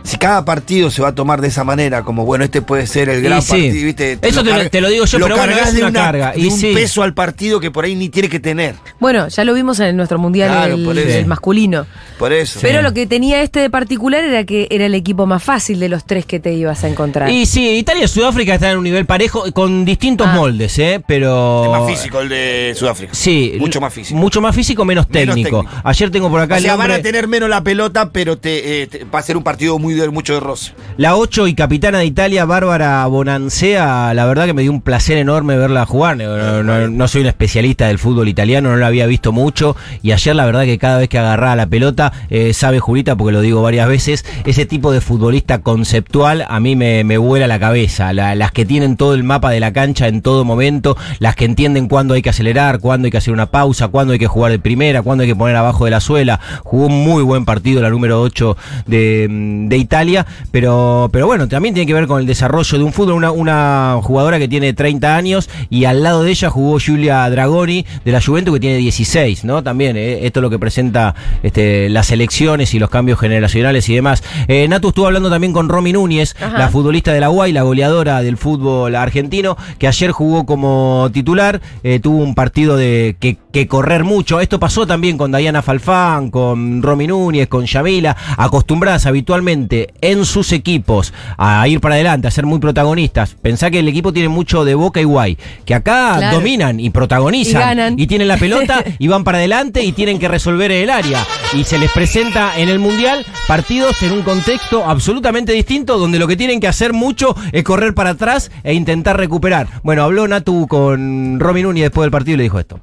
Si 0.05 0.17
cada 0.17 0.45
partido 0.45 0.91
se 0.91 1.01
va 1.03 1.09
a 1.09 1.15
tomar 1.15 1.41
de 1.41 1.49
esa 1.49 1.65
manera, 1.65 2.03
como 2.03 2.25
bueno, 2.25 2.45
este 2.45 2.63
puede 2.63 2.87
ser 2.87 3.09
el 3.09 3.23
gran 3.23 3.41
sí. 3.43 3.51
partido, 3.51 3.85
¿viste? 3.87 4.19
Eso 4.23 4.43
te 4.43 4.51
lo- 4.53 4.71
te 4.71 4.81
lo 4.81 4.89
digo 4.89 5.05
yo, 5.05 5.19
pero 5.19 5.37
bueno, 5.37 5.53
cargas 5.53 5.75
de 5.75 5.83
una 5.85 5.93
carga, 5.93 6.33
de 6.33 6.41
y 6.41 6.47
un 6.49 6.59
sí. 6.59 6.73
peso 6.75 7.03
al 7.03 7.15
partido 7.15 7.61
que 7.61 7.71
por 7.71 7.85
ahí 7.85 7.95
ni 7.95 8.09
tiene 8.09 8.29
que 8.29 8.41
tener. 8.41 8.75
Bueno, 9.01 9.29
ya 9.29 9.45
lo 9.45 9.55
vimos 9.55 9.79
en 9.81 9.97
nuestro 9.97 10.19
mundial 10.19 10.51
Claro, 10.51 10.75
el, 10.75 10.85
por 10.85 10.99
el 10.99 11.27
masculino. 11.27 11.87
Por 12.19 12.33
eso. 12.33 12.59
Pero 12.63 12.83
lo 12.83 12.93
que 12.95 13.07
tenía 13.07 13.43
este 13.43 13.61
de 13.61 13.71
particular 13.71 14.23
era 14.25 14.45
que 14.45 14.67
era 14.71 14.87
el 14.87 14.95
equipo 14.95 15.27
más 15.27 15.43
fácil 15.43 15.81
de 15.81 15.89
los 15.89 16.05
tres 16.05 16.27
que 16.27 16.41
te 16.41 16.53
ibas 16.53 16.85
a 16.85 16.89
encontrar. 16.89 17.31
Y 17.31 17.47
sí, 17.47 17.71
Italia 17.77 18.05
y 18.05 18.09
Sudáfrica 18.09 18.55
están 18.55 18.73
en 18.73 18.79
un 18.79 18.85
nivel 18.85 19.07
parejo 19.07 19.45
con 19.53 19.85
distintos 19.85 20.27
Ah. 20.29 20.35
moldes, 20.35 20.79
¿eh? 20.79 21.03
Pero... 21.07 21.65
Es 21.65 21.71
más 21.71 21.91
físico 21.91 22.21
el 22.21 22.29
de 22.29 22.75
Sudáfrica. 22.77 23.15
Sí. 23.15 23.55
Mucho 23.59 23.81
más 23.81 23.93
físico. 23.93 24.19
Mucho 24.19 24.41
más 24.41 24.55
físico, 24.55 24.85
menos 24.85 25.09
Menos 25.11 25.35
técnico. 25.35 25.65
Ayer 25.85 26.11
tengo 26.11 26.31
por 26.31 26.41
acá 26.41 26.55
o 26.55 26.57
el 26.59 26.63
sea, 26.65 26.77
van 26.77 26.91
a 26.91 27.01
tener 27.03 27.29
menos 27.29 27.49
la 27.49 27.63
pelota, 27.63 28.11
pero 28.11 28.39
te, 28.39 28.83
eh, 28.83 28.87
te- 28.87 29.05
va 29.05 29.19
a 29.19 29.23
ser 29.23 29.37
un 29.37 29.43
partido 29.43 29.79
muy 29.79 29.92
de 29.95 30.09
mucho 30.11 30.35
de 30.35 30.41
roce. 30.41 30.73
La 30.97 31.17
8 31.17 31.47
y 31.49 31.55
capitana 31.55 31.99
de 31.99 32.07
Italia, 32.07 32.45
Bárbara 32.45 33.05
Bonancea, 33.07 34.13
la 34.15 34.25
verdad 34.27 34.47
que 34.47 34.55
me 34.55 34.63
dio 34.63 34.71
un 34.73 34.81
placer 34.81 35.19
enorme 35.19 35.57
verla 35.57 35.87
jugar. 35.87 36.17
No, 36.17 37.09
soy 37.09 37.23
un 37.23 37.27
especialista 37.29 37.87
del 37.89 37.99
fútbol 37.99 38.29
italiano, 38.29 38.71
no 38.71 38.77
la 38.77 38.87
había 38.87 39.07
visto 39.07 39.33
mucho. 39.33 39.77
Y 40.03 40.13
ayer 40.13 40.35
la 40.37 40.45
verdad 40.47 40.65
que 40.65 40.79
cada 40.79 40.99
vez 40.99 41.09
que 41.09 41.19
agarraba 41.19 41.57
la 41.57 41.67
pelota, 41.67 42.13
eh, 42.31 42.53
sabe 42.53 42.81
Julita, 42.81 43.17
porque 43.17 43.33
lo 43.33 43.41
digo 43.41 43.63
varias 43.63 43.89
veces, 43.89 44.25
ese 44.45 44.67
tipo 44.67 44.93
de 44.93 45.01
futbolista 45.01 45.59
conceptual 45.63 46.45
a 46.49 46.61
mí 46.61 46.77
me, 46.77 47.05
me 47.05 47.19
vuela 47.19 47.47
la 47.47 47.59
cabeza. 47.59 48.13
La- 48.13 48.35
las 48.35 48.53
que 48.53 48.65
tienen 48.65 48.97
todo 48.97 49.15
el 49.15 49.25
mapa 49.25 49.51
de 49.51 49.61
la 49.61 49.73
cancha 49.73 50.09
en 50.09 50.23
todo 50.23 50.45
momento, 50.45 50.97
las 51.19 51.37
que 51.37 51.45
entienden 51.45 51.89
cuándo 51.89 52.15
hay 52.15 52.23
que 52.23 52.31
acelerar, 52.31 52.79
cuándo 52.81 53.07
hay 53.07 53.11
que 53.11 53.19
hacer 53.19 53.33
una 53.33 53.47
pausa, 53.47 53.89
cuándo 53.89 54.13
hay 54.13 54.19
que 54.19 54.27
jugar 54.27 54.53
de 54.53 54.59
primera, 54.59 55.03
cuándo 55.03 55.23
hay 55.23 55.29
que 55.29 55.37
poner 55.37 55.57
abajo 55.57 55.85
de 55.85 55.91
la 55.91 56.01
suela. 56.01 56.41
Jugó 56.65 56.87
un 56.87 57.05
muy 57.05 57.23
buen 57.23 57.45
partido 57.45 57.83
la 57.83 57.91
número 57.91 58.21
8 58.23 58.57
de, 58.87 59.27
de 59.69 59.77
Italia, 59.83 60.27
pero, 60.51 61.09
pero 61.13 61.27
bueno, 61.27 61.49
también 61.49 61.75
tiene 61.75 61.87
que 61.87 61.95
ver 61.95 62.07
con 62.07 62.21
el 62.21 62.27
desarrollo 62.27 62.79
de 62.79 62.85
un 62.85 62.93
fútbol. 62.93 63.13
Una, 63.15 63.31
una 63.31 63.99
jugadora 64.03 64.39
que 64.39 64.49
tiene 64.49 64.73
30 64.73 65.17
años 65.17 65.51
y 65.71 65.85
al 65.85 66.03
lado 66.03 66.23
de 66.23 66.31
ella 66.31 66.51
jugó 66.51 66.79
Giulia 66.79 67.29
Dragoni 67.29 67.85
de 68.05 68.13
la 68.13 68.21
Juventus 68.21 68.55
que 68.55 68.61
tiene 68.61 68.77
16, 68.79 69.45
¿no? 69.45 69.63
También, 69.63 69.97
eh, 69.97 70.27
esto 70.27 70.41
es 70.41 70.43
lo 70.43 70.51
que 70.51 70.59
presenta 70.59 71.15
este, 71.43 71.89
las 71.89 72.11
elecciones 72.11 72.75
y 72.75 72.79
los 72.79 72.91
cambios 72.91 73.19
generacionales 73.19 73.89
y 73.89 73.95
demás. 73.95 74.23
Eh, 74.49 74.67
Natu 74.69 74.89
estuvo 74.89 75.07
hablando 75.07 75.31
también 75.31 75.53
con 75.53 75.69
Romy 75.69 75.93
Núñez, 75.93 76.35
Ajá. 76.41 76.59
la 76.59 76.69
futbolista 76.69 77.13
de 77.13 77.21
la 77.21 77.31
UAI, 77.31 77.53
la 77.53 77.63
goleadora 77.63 78.23
del 78.23 78.37
fútbol 78.37 78.95
argentino, 78.95 79.57
que 79.79 79.89
ayer 79.89 80.11
jugó 80.13 80.47
como 80.47 81.11
titular, 81.13 81.61
eh, 81.83 82.01
tuvo 82.01 82.19
un 82.23 82.35
partido 82.35 82.77
de 82.77 83.17
que, 83.19 83.37
que 83.53 83.67
correr 83.69 84.03
mucho. 84.05 84.41
Esto 84.41 84.59
pasó 84.59 84.87
también 84.87 85.17
con 85.19 85.31
Diana 85.33 85.63
Falfán, 85.63 86.31
con 86.31 86.83
Romy 86.83 87.07
Núñez, 87.07 87.49
con 87.49 87.67
Yamila, 87.67 88.17
acostumbradas 88.37 89.07
habitualmente 89.07 89.93
en 90.01 90.25
sus 90.25 90.53
equipos 90.53 91.13
a 91.37 91.67
ir 91.69 91.81
para 91.81 91.95
adelante, 91.97 92.29
a 92.29 92.31
ser 92.31 92.47
muy 92.47 92.59
protagonistas. 92.59 93.37
Pensá 93.41 93.71
que 93.71 93.79
el 93.81 93.89
equipo 93.89 94.13
tiene 94.13 94.29
mucho 94.29 94.65
de 94.65 94.75
Boca 94.75 95.01
y 95.01 95.05
Guay, 95.05 95.39
que 95.65 95.75
acá 95.75 96.15
Claro. 96.17 96.37
dominan 96.39 96.81
y 96.81 96.91
protagonizan 96.91 97.61
Y 97.61 97.65
ganan. 97.65 97.99
y 97.99 98.07
tienen 98.07 98.29
la 98.29 98.37
pelota 98.37 98.83
y 98.99 99.09
van 99.09 99.25
para 99.25 99.39
adelante 99.39 99.83
y 99.85 99.93
tienen 99.93 100.19
que 100.19 100.29
resolver 100.29 100.71
el 100.73 100.91
área. 100.91 101.25
Y 101.53 101.65
se 101.65 101.79
les 101.79 101.91
presenta 101.93 102.59
en 102.59 102.69
el 102.69 102.79
Mundial 102.79 103.25
partidos 103.47 104.03
en 104.03 104.13
un 104.13 104.23
contexto 104.23 104.85
absolutamente 104.89 105.53
distinto 105.53 105.99
donde 105.99 106.19
lo 106.19 106.27
que 106.27 106.37
tienen 106.37 106.61
que 106.61 106.69
hacer 106.69 106.93
mucho 106.93 107.35
es 107.53 107.63
correr 107.65 107.95
para 107.95 108.11
atrás 108.11 108.51
e 108.65 108.73
intentar 108.75 109.17
recuperar. 109.19 109.67
Bueno, 109.83 110.03
habló 110.05 110.27
Natu 110.27 110.67
con 110.67 111.39
Romy 111.39 111.63
Núñez 111.63 111.85
después 111.85 112.05
del 112.05 112.11
partido 112.11 112.35
y 112.35 112.39
le 112.39 112.43
dijo 112.45 112.59
esto. 112.59 112.81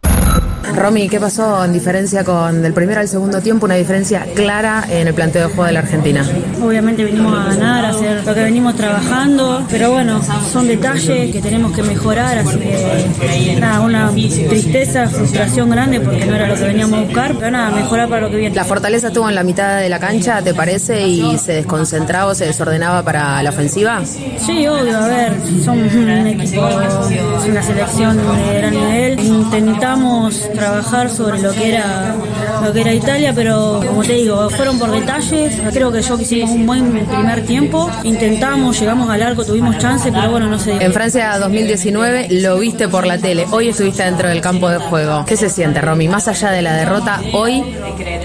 Romy, 0.80 1.10
¿qué 1.10 1.20
pasó 1.20 1.66
en 1.66 1.74
diferencia 1.74 2.24
con 2.24 2.62
del 2.62 2.72
primero 2.72 3.02
al 3.02 3.08
segundo 3.10 3.42
tiempo? 3.42 3.66
Una 3.66 3.76
diferencia 3.76 4.26
clara 4.34 4.86
en 4.90 5.10
el 5.10 5.14
planteo 5.14 5.50
de 5.50 5.54
juego 5.54 5.66
de 5.66 5.74
la 5.74 5.80
Argentina. 5.80 6.26
Obviamente 6.64 7.04
venimos 7.04 7.38
a 7.38 7.50
ganar, 7.50 7.84
a 7.84 7.90
hacer 7.90 8.26
lo 8.26 8.34
que 8.34 8.44
venimos 8.44 8.76
trabajando, 8.78 9.66
pero 9.70 9.92
bueno, 9.92 10.22
son 10.54 10.70
detalles 10.70 11.34
que 11.34 11.42
tenemos 11.42 11.74
que 11.74 11.84
mejorar, 11.84 12.38
así 12.38 12.58
que 12.60 13.58
nada, 13.60 13.82
una 13.82 14.10
tristeza, 14.10 15.10
frustración 15.10 15.70
grande 15.70 16.00
porque 16.00 16.26
no 16.26 16.36
era 16.36 16.48
lo 16.48 16.56
que 16.56 16.64
veníamos 16.64 17.00
a 17.00 17.04
buscar, 17.04 17.36
pero 17.36 17.52
nada, 17.52 17.72
mejorar 17.72 18.08
para 18.08 18.22
lo 18.22 18.30
que 18.30 18.38
viene. 18.38 18.56
La 18.56 18.64
fortaleza 18.64 19.08
estuvo 19.08 19.28
en 19.28 19.36
la 19.36 19.44
mitad 19.44 19.82
de 19.82 19.90
la 19.90 20.00
cancha, 20.00 20.42
¿te 20.42 20.54
parece? 20.54 21.06
¿Y 21.06 21.38
se 21.40 21.56
desconcentraba 21.56 22.32
o 22.32 22.36
se 22.36 22.46
desordenaba 22.46 23.04
para 23.04 23.44
la 23.44 23.50
ofensiva? 23.50 24.02
Sí, 24.06 24.66
obvio, 24.66 24.98
a 24.98 25.08
ver, 25.08 25.34
somos 25.62 25.94
un 25.94 26.10
equipo, 26.10 26.70
es 26.70 27.50
una 27.50 27.64
selección 27.64 28.16
de 28.16 28.58
gran 28.60 28.74
nivel. 28.74 29.20
Intentamos 29.20 30.50
trabajar 30.54 30.69
sobre 31.10 31.42
lo 31.42 31.52
que 31.52 31.70
era 31.70 32.16
lo 32.64 32.74
que 32.74 32.82
era 32.82 32.94
Italia, 32.94 33.34
pero 33.34 33.80
como 33.86 34.04
te 34.04 34.14
digo, 34.14 34.50
fueron 34.50 34.78
por 34.78 34.92
detalles. 34.92 35.60
Creo 35.72 35.92
que 35.92 36.02
yo 36.02 36.18
que 36.18 36.24
hicimos 36.24 36.52
un 36.52 36.66
buen 36.66 37.06
primer 37.06 37.46
tiempo. 37.46 37.90
Intentamos, 38.04 38.80
llegamos 38.80 39.10
al 39.10 39.22
arco, 39.22 39.46
tuvimos 39.46 39.78
chance, 39.78 40.12
pero 40.12 40.32
bueno, 40.32 40.48
no 40.48 40.60
se 40.60 40.72
dio. 40.72 40.82
En 40.82 40.94
Francia 40.94 41.38
2019 41.40 42.28
lo 42.32 42.60
viste 42.60 42.88
por 42.88 43.08
la 43.08 43.18
tele, 43.18 43.46
hoy 43.52 43.70
estuviste 43.70 44.04
dentro 44.04 44.30
del 44.30 44.42
campo 44.42 44.70
de 44.70 44.78
juego. 44.78 45.26
¿Qué 45.26 45.38
se 45.38 45.50
siente, 45.50 45.82
Romy? 45.82 46.08
Más 46.08 46.28
allá 46.28 46.52
de 46.52 46.62
la 46.62 46.76
derrota, 46.76 47.22
hoy 47.34 47.64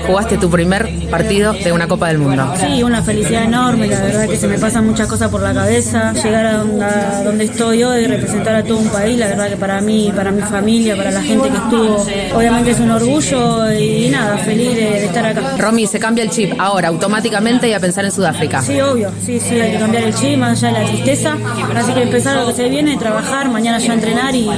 jugaste 0.07 0.37
tu 0.39 0.51
primer 0.51 1.09
partido 1.11 1.53
de 1.53 1.73
una 1.73 1.87
Copa 1.89 2.09
del 2.09 2.19
Mundo. 2.19 2.53
Sí, 2.59 2.83
una 2.83 3.03
felicidad 3.03 3.45
enorme, 3.45 3.87
la 3.87 4.01
verdad 4.01 4.29
que 4.29 4.37
se 4.37 4.49
me 4.49 4.59
pasan 4.59 4.87
muchas 4.87 5.09
cosas 5.09 5.31
por 5.31 5.43
la 5.43 5.55
cabeza. 5.55 6.13
Llegar 6.13 6.47
a 6.47 6.53
donde, 6.59 6.85
a 6.85 7.23
donde 7.23 7.45
estoy 7.45 7.85
hoy, 7.85 8.07
representar 8.07 8.57
a 8.57 8.65
todo 8.65 8.79
un 8.79 8.89
país, 8.89 9.19
la 9.19 9.29
verdad 9.29 9.49
que 9.49 9.57
para 9.57 9.81
mí, 9.81 10.13
para 10.15 10.31
mi 10.31 10.43
familia, 10.43 10.97
para 10.97 11.11
la 11.11 11.23
gente 11.23 11.49
que 11.49 11.57
estuvo, 11.57 12.07
obviamente 12.35 12.71
es 12.73 12.81
un 12.81 12.91
orgullo 12.91 13.73
y, 13.73 14.09
nada, 14.11 14.39
feliz 14.39 14.75
de, 14.75 14.83
de 14.83 15.05
estar 15.07 15.25
acá. 15.27 15.57
Romy, 15.59 15.87
se 15.87 15.99
cambia 15.99 16.25
el 16.25 16.31
chip 16.31 16.55
ahora, 16.59 16.89
automáticamente 16.89 17.69
y 17.69 17.73
a 17.73 17.81
pensar 17.81 18.05
en 18.05 18.13
Sudáfrica. 18.13 18.63
Sí, 18.63 18.81
obvio, 18.81 19.11
sí, 19.25 19.41
sí, 19.41 19.61
hay 19.61 19.73
que 19.73 19.79
cambiar 19.79 20.05
el 20.05 20.15
chip, 20.15 20.39
más 20.39 20.63
allá 20.63 20.79
de 20.79 20.85
la 20.85 20.91
tristeza. 20.91 21.37
Así 21.77 21.93
que 21.93 22.03
empezar 22.03 22.37
lo 22.37 22.47
que 22.47 22.55
se 22.55 22.69
viene, 22.69 22.97
trabajar, 22.97 23.49
mañana 23.49 23.79
ya 23.79 23.95
entrenar 23.95 24.35
y, 24.35 24.49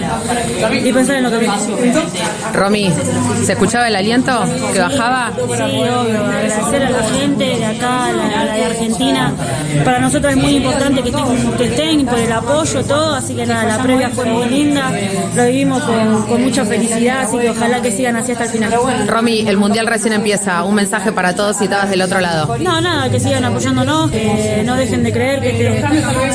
y 0.85 0.93
pensar 0.93 1.17
en 1.17 1.25
lo 1.25 1.31
que 1.31 1.39
viene. 1.39 1.55
Romy, 2.55 2.93
¿se 3.45 3.53
escuchaba 3.53 3.89
el 3.89 3.97
aliento 3.97 4.33
que 4.73 4.81
bajaba? 4.81 5.33
Sí, 5.37 5.62
obvio, 5.62 6.25
agradecer 6.25 6.83
a 6.83 6.91
la 6.91 7.03
gente 7.03 7.45
de 7.45 7.65
acá, 7.65 8.07
a 8.07 8.12
la, 8.12 8.41
a 8.41 8.45
la 8.45 8.55
de 8.55 8.65
Argentina. 8.65 9.33
Para 9.85 9.99
nosotros 9.99 10.33
es 10.33 10.39
muy 10.39 10.57
importante 10.57 11.03
que 11.03 11.09
estén, 11.11 11.53
que 11.57 11.65
estén 11.65 12.07
por 12.07 12.19
el 12.19 12.33
apoyo, 12.33 12.85
todo, 12.85 13.15
así 13.15 13.35
que 13.35 13.47
nada, 13.47 13.65
la 13.77 13.83
previa 13.83 14.11
fue 14.11 14.25
muy 14.27 14.49
linda, 14.49 14.91
lo 15.35 15.45
vivimos 15.47 15.83
con, 15.83 16.27
con 16.27 16.43
mucha 16.43 16.65
felicidad, 16.65 17.23
así 17.23 17.39
que 17.39 17.51
ojalá 17.57 17.83
que 17.83 17.92
sigan 17.92 18.16
así 18.16 18.33
hasta 18.33 18.45
el 18.45 18.51
final. 18.51 18.73
Romy, 19.07 19.47
el 19.47 19.57
mundial 19.57 19.87
recién 19.87 20.12
empieza. 20.12 20.64
Un 20.64 20.75
mensaje 20.75 21.12
para 21.12 21.35
todos 21.35 21.57
si 21.57 21.64
estabas 21.64 21.90
del 21.90 22.03
otro 22.03 22.21
lado. 22.21 22.57
No, 22.59 22.81
nada, 22.81 23.11
que 23.11 23.21
sigan 23.21 23.45
apoyándonos, 23.45 24.11
que 24.11 24.62
no 24.64 24.77
dejen 24.77 25.03
de 25.03 25.12
creer 25.12 25.40
que 25.40 25.51
este, 25.51 25.85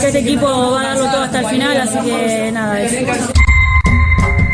que 0.01 0.07
este 0.07 0.19
equipo 0.19 0.71
va 0.71 0.81
a 0.81 0.83
darlo 0.89 1.05
todo 1.11 1.21
hasta 1.23 1.39
el 1.39 1.45
final, 1.47 1.81
así 1.81 1.99
que 1.99 2.51
nada, 2.51 2.81
eso. 2.81 3.40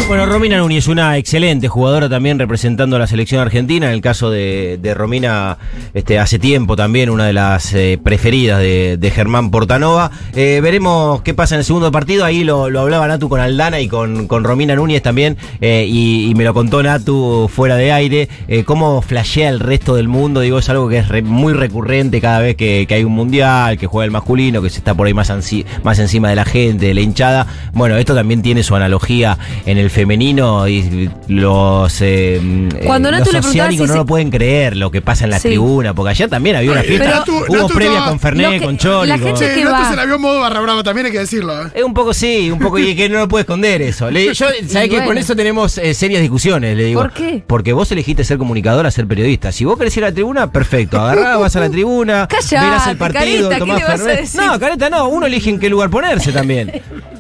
Bueno, 0.08 0.26
Romina 0.26 0.58
Núñez, 0.58 0.88
una 0.88 1.18
excelente 1.18 1.68
jugadora 1.68 2.08
también 2.08 2.40
representando 2.40 2.96
a 2.96 3.00
la 3.00 3.08
selección 3.08 3.42
argentina. 3.42 3.88
En 3.88 3.94
el 3.94 4.00
caso 4.00 4.30
de, 4.32 4.80
Romina, 4.96 5.58
este, 5.94 6.18
hace 6.18 6.40
tiempo 6.40 6.78
también 6.78 7.10
una 7.10 7.26
de 7.26 7.34
las 7.34 7.74
eh, 7.74 8.00
preferidas 8.02 8.60
de, 8.62 9.12
Germán 9.14 9.52
Portanova. 9.52 10.10
Eh, 10.34 10.62
veremos 10.64 11.22
qué 11.24 11.34
pasa 11.34 11.56
en 11.56 11.60
el 11.60 11.66
segundo 11.66 11.92
partido. 11.92 12.24
Ahí 12.24 12.46
lo, 12.46 12.70
lo 12.70 12.80
hablaba 12.80 13.06
Natu 13.10 13.28
con 13.28 13.42
Aldana 13.42 13.82
y 13.82 13.90
con, 13.90 14.28
con 14.30 14.46
Romina 14.46 14.76
Núñez 14.78 15.02
también. 15.02 15.36
eh, 15.60 15.86
y, 15.90 16.34
me 16.38 16.46
lo 16.46 16.54
contó 16.54 16.82
Natu 16.82 17.50
fuera 17.54 17.76
de 17.76 17.92
aire. 17.92 18.30
cómo 18.64 19.02
flashea 19.02 19.50
el 19.50 19.60
resto 19.60 19.94
del 19.96 20.08
mundo. 20.08 20.40
Digo, 20.40 20.60
es 20.60 20.70
algo 20.70 20.88
que 20.88 21.00
es 21.00 21.24
muy 21.24 21.52
recurrente 21.52 22.22
cada 22.22 22.40
vez 22.40 22.56
que, 22.56 22.86
que 22.88 22.94
hay 22.94 23.04
un 23.04 23.12
mundial, 23.14 23.78
que 23.78 23.88
juega 23.88 24.06
el 24.06 24.12
masculino, 24.12 24.62
que 24.62 24.70
se 24.70 24.78
está 24.78 24.94
por 24.94 25.06
ahí 25.08 25.14
más, 25.14 25.30
ansi- 25.32 25.66
más 25.84 26.00
encima 26.00 26.30
de 26.30 26.36
la 26.38 26.46
gente, 26.46 26.86
de 26.86 26.94
la 26.94 27.02
hinchada. 27.02 27.46
Bueno, 27.74 27.98
esto 27.98 28.16
también 28.16 28.42
tiene 28.42 28.64
su 28.64 28.74
analogía 28.74 29.38
en 29.66 29.78
el 29.78 29.90
femenino 29.98 30.68
y 30.68 31.10
los, 31.28 32.02
eh, 32.02 32.40
Cuando 32.86 33.10
eh, 33.10 33.14
Natu 33.14 33.32
los 33.32 33.34
le 33.56 33.72
si 33.72 33.78
no 33.78 33.88
se- 33.88 33.96
lo 33.96 34.06
pueden 34.06 34.30
creer 34.30 34.78
lo 34.78 34.92
que 34.92 35.02
pasa 35.02 35.24
en 35.24 35.32
la 35.32 35.40
Sí. 35.40 35.48
tribuna, 35.48 35.96
porque 35.96 36.12
ayer 36.12 36.30
también 36.30 36.56
había 36.56 36.72
una 36.72 36.84
fiesta. 36.84 37.24
pero 37.26 37.38
Hubo 37.48 37.56
Natu 37.64 37.74
previa 37.74 37.92
estaba- 37.94 38.10
con 38.10 38.20
Fernet, 38.20 38.52
que- 38.52 38.62
con 38.62 38.78
Choli. 38.78 39.10
la 39.10 39.18
con- 39.18 39.26
gente 39.26 39.48
Che, 39.48 39.54
que 39.56 39.66
va. 39.66 39.90
se 39.90 39.96
la 39.96 40.06
vio 40.06 40.20
modo 40.20 40.40
barra 40.40 40.60
brava, 40.60 40.84
también 40.84 41.08
hay 41.08 41.12
que 41.12 41.18
decirlo. 41.18 41.66
¿eh? 41.66 41.72
Es 41.74 41.84
un 41.84 41.96
poco 41.96 42.14
sí, 42.14 42.52
un 42.52 42.60
poco 42.60 42.78
y 42.78 42.96
que 42.96 43.10
no 43.10 43.18
lo 43.18 43.28
puede 43.28 43.42
esconder 43.42 43.82
eso. 43.82 44.12
Le- 44.12 44.26
yo, 44.34 44.34
¿sabés 44.36 44.62
Y 44.86 44.90
que 44.90 44.96
Con 44.98 45.06
bueno. 45.06 45.20
eso 45.20 45.36
tenemos 45.36 45.80
eh, 45.80 45.96
serias 45.96 46.22
discusiones, 46.22 46.78
le 46.78 46.84
digo. 46.84 47.02
¿Por 47.02 47.14
qué? 47.14 47.44
Porque 47.48 47.74
vos 47.74 47.92
elegiste 47.92 48.24
ser 48.24 48.38
comunicadora, 48.38 48.92
ser 48.92 49.08
periodista. 49.08 49.52
Si 49.52 49.66
vos 49.66 49.80
querés 49.80 49.98
ir 49.98 50.04
a 50.04 50.10
la 50.10 50.14
tribuna, 50.14 50.52
perfecto. 50.52 51.02
Agarrá, 51.02 51.38
vas 51.38 51.56
a 51.56 51.60
la 51.60 51.70
tribuna, 51.72 52.28
Callate, 52.28 52.56
verás 52.56 52.86
el 52.88 52.98
partido, 52.98 53.50
careta, 53.50 53.56
¿qué 53.56 53.60
tomás 53.60 53.84
Fernet. 53.84 54.34
No, 54.36 54.60
careta 54.60 54.90
no, 54.92 55.10
uno 55.10 55.26
elige 55.26 55.50
en 55.50 55.60
qué 55.60 55.70
lugar 55.72 55.90
ponerse 55.90 56.32
también. 56.32 56.72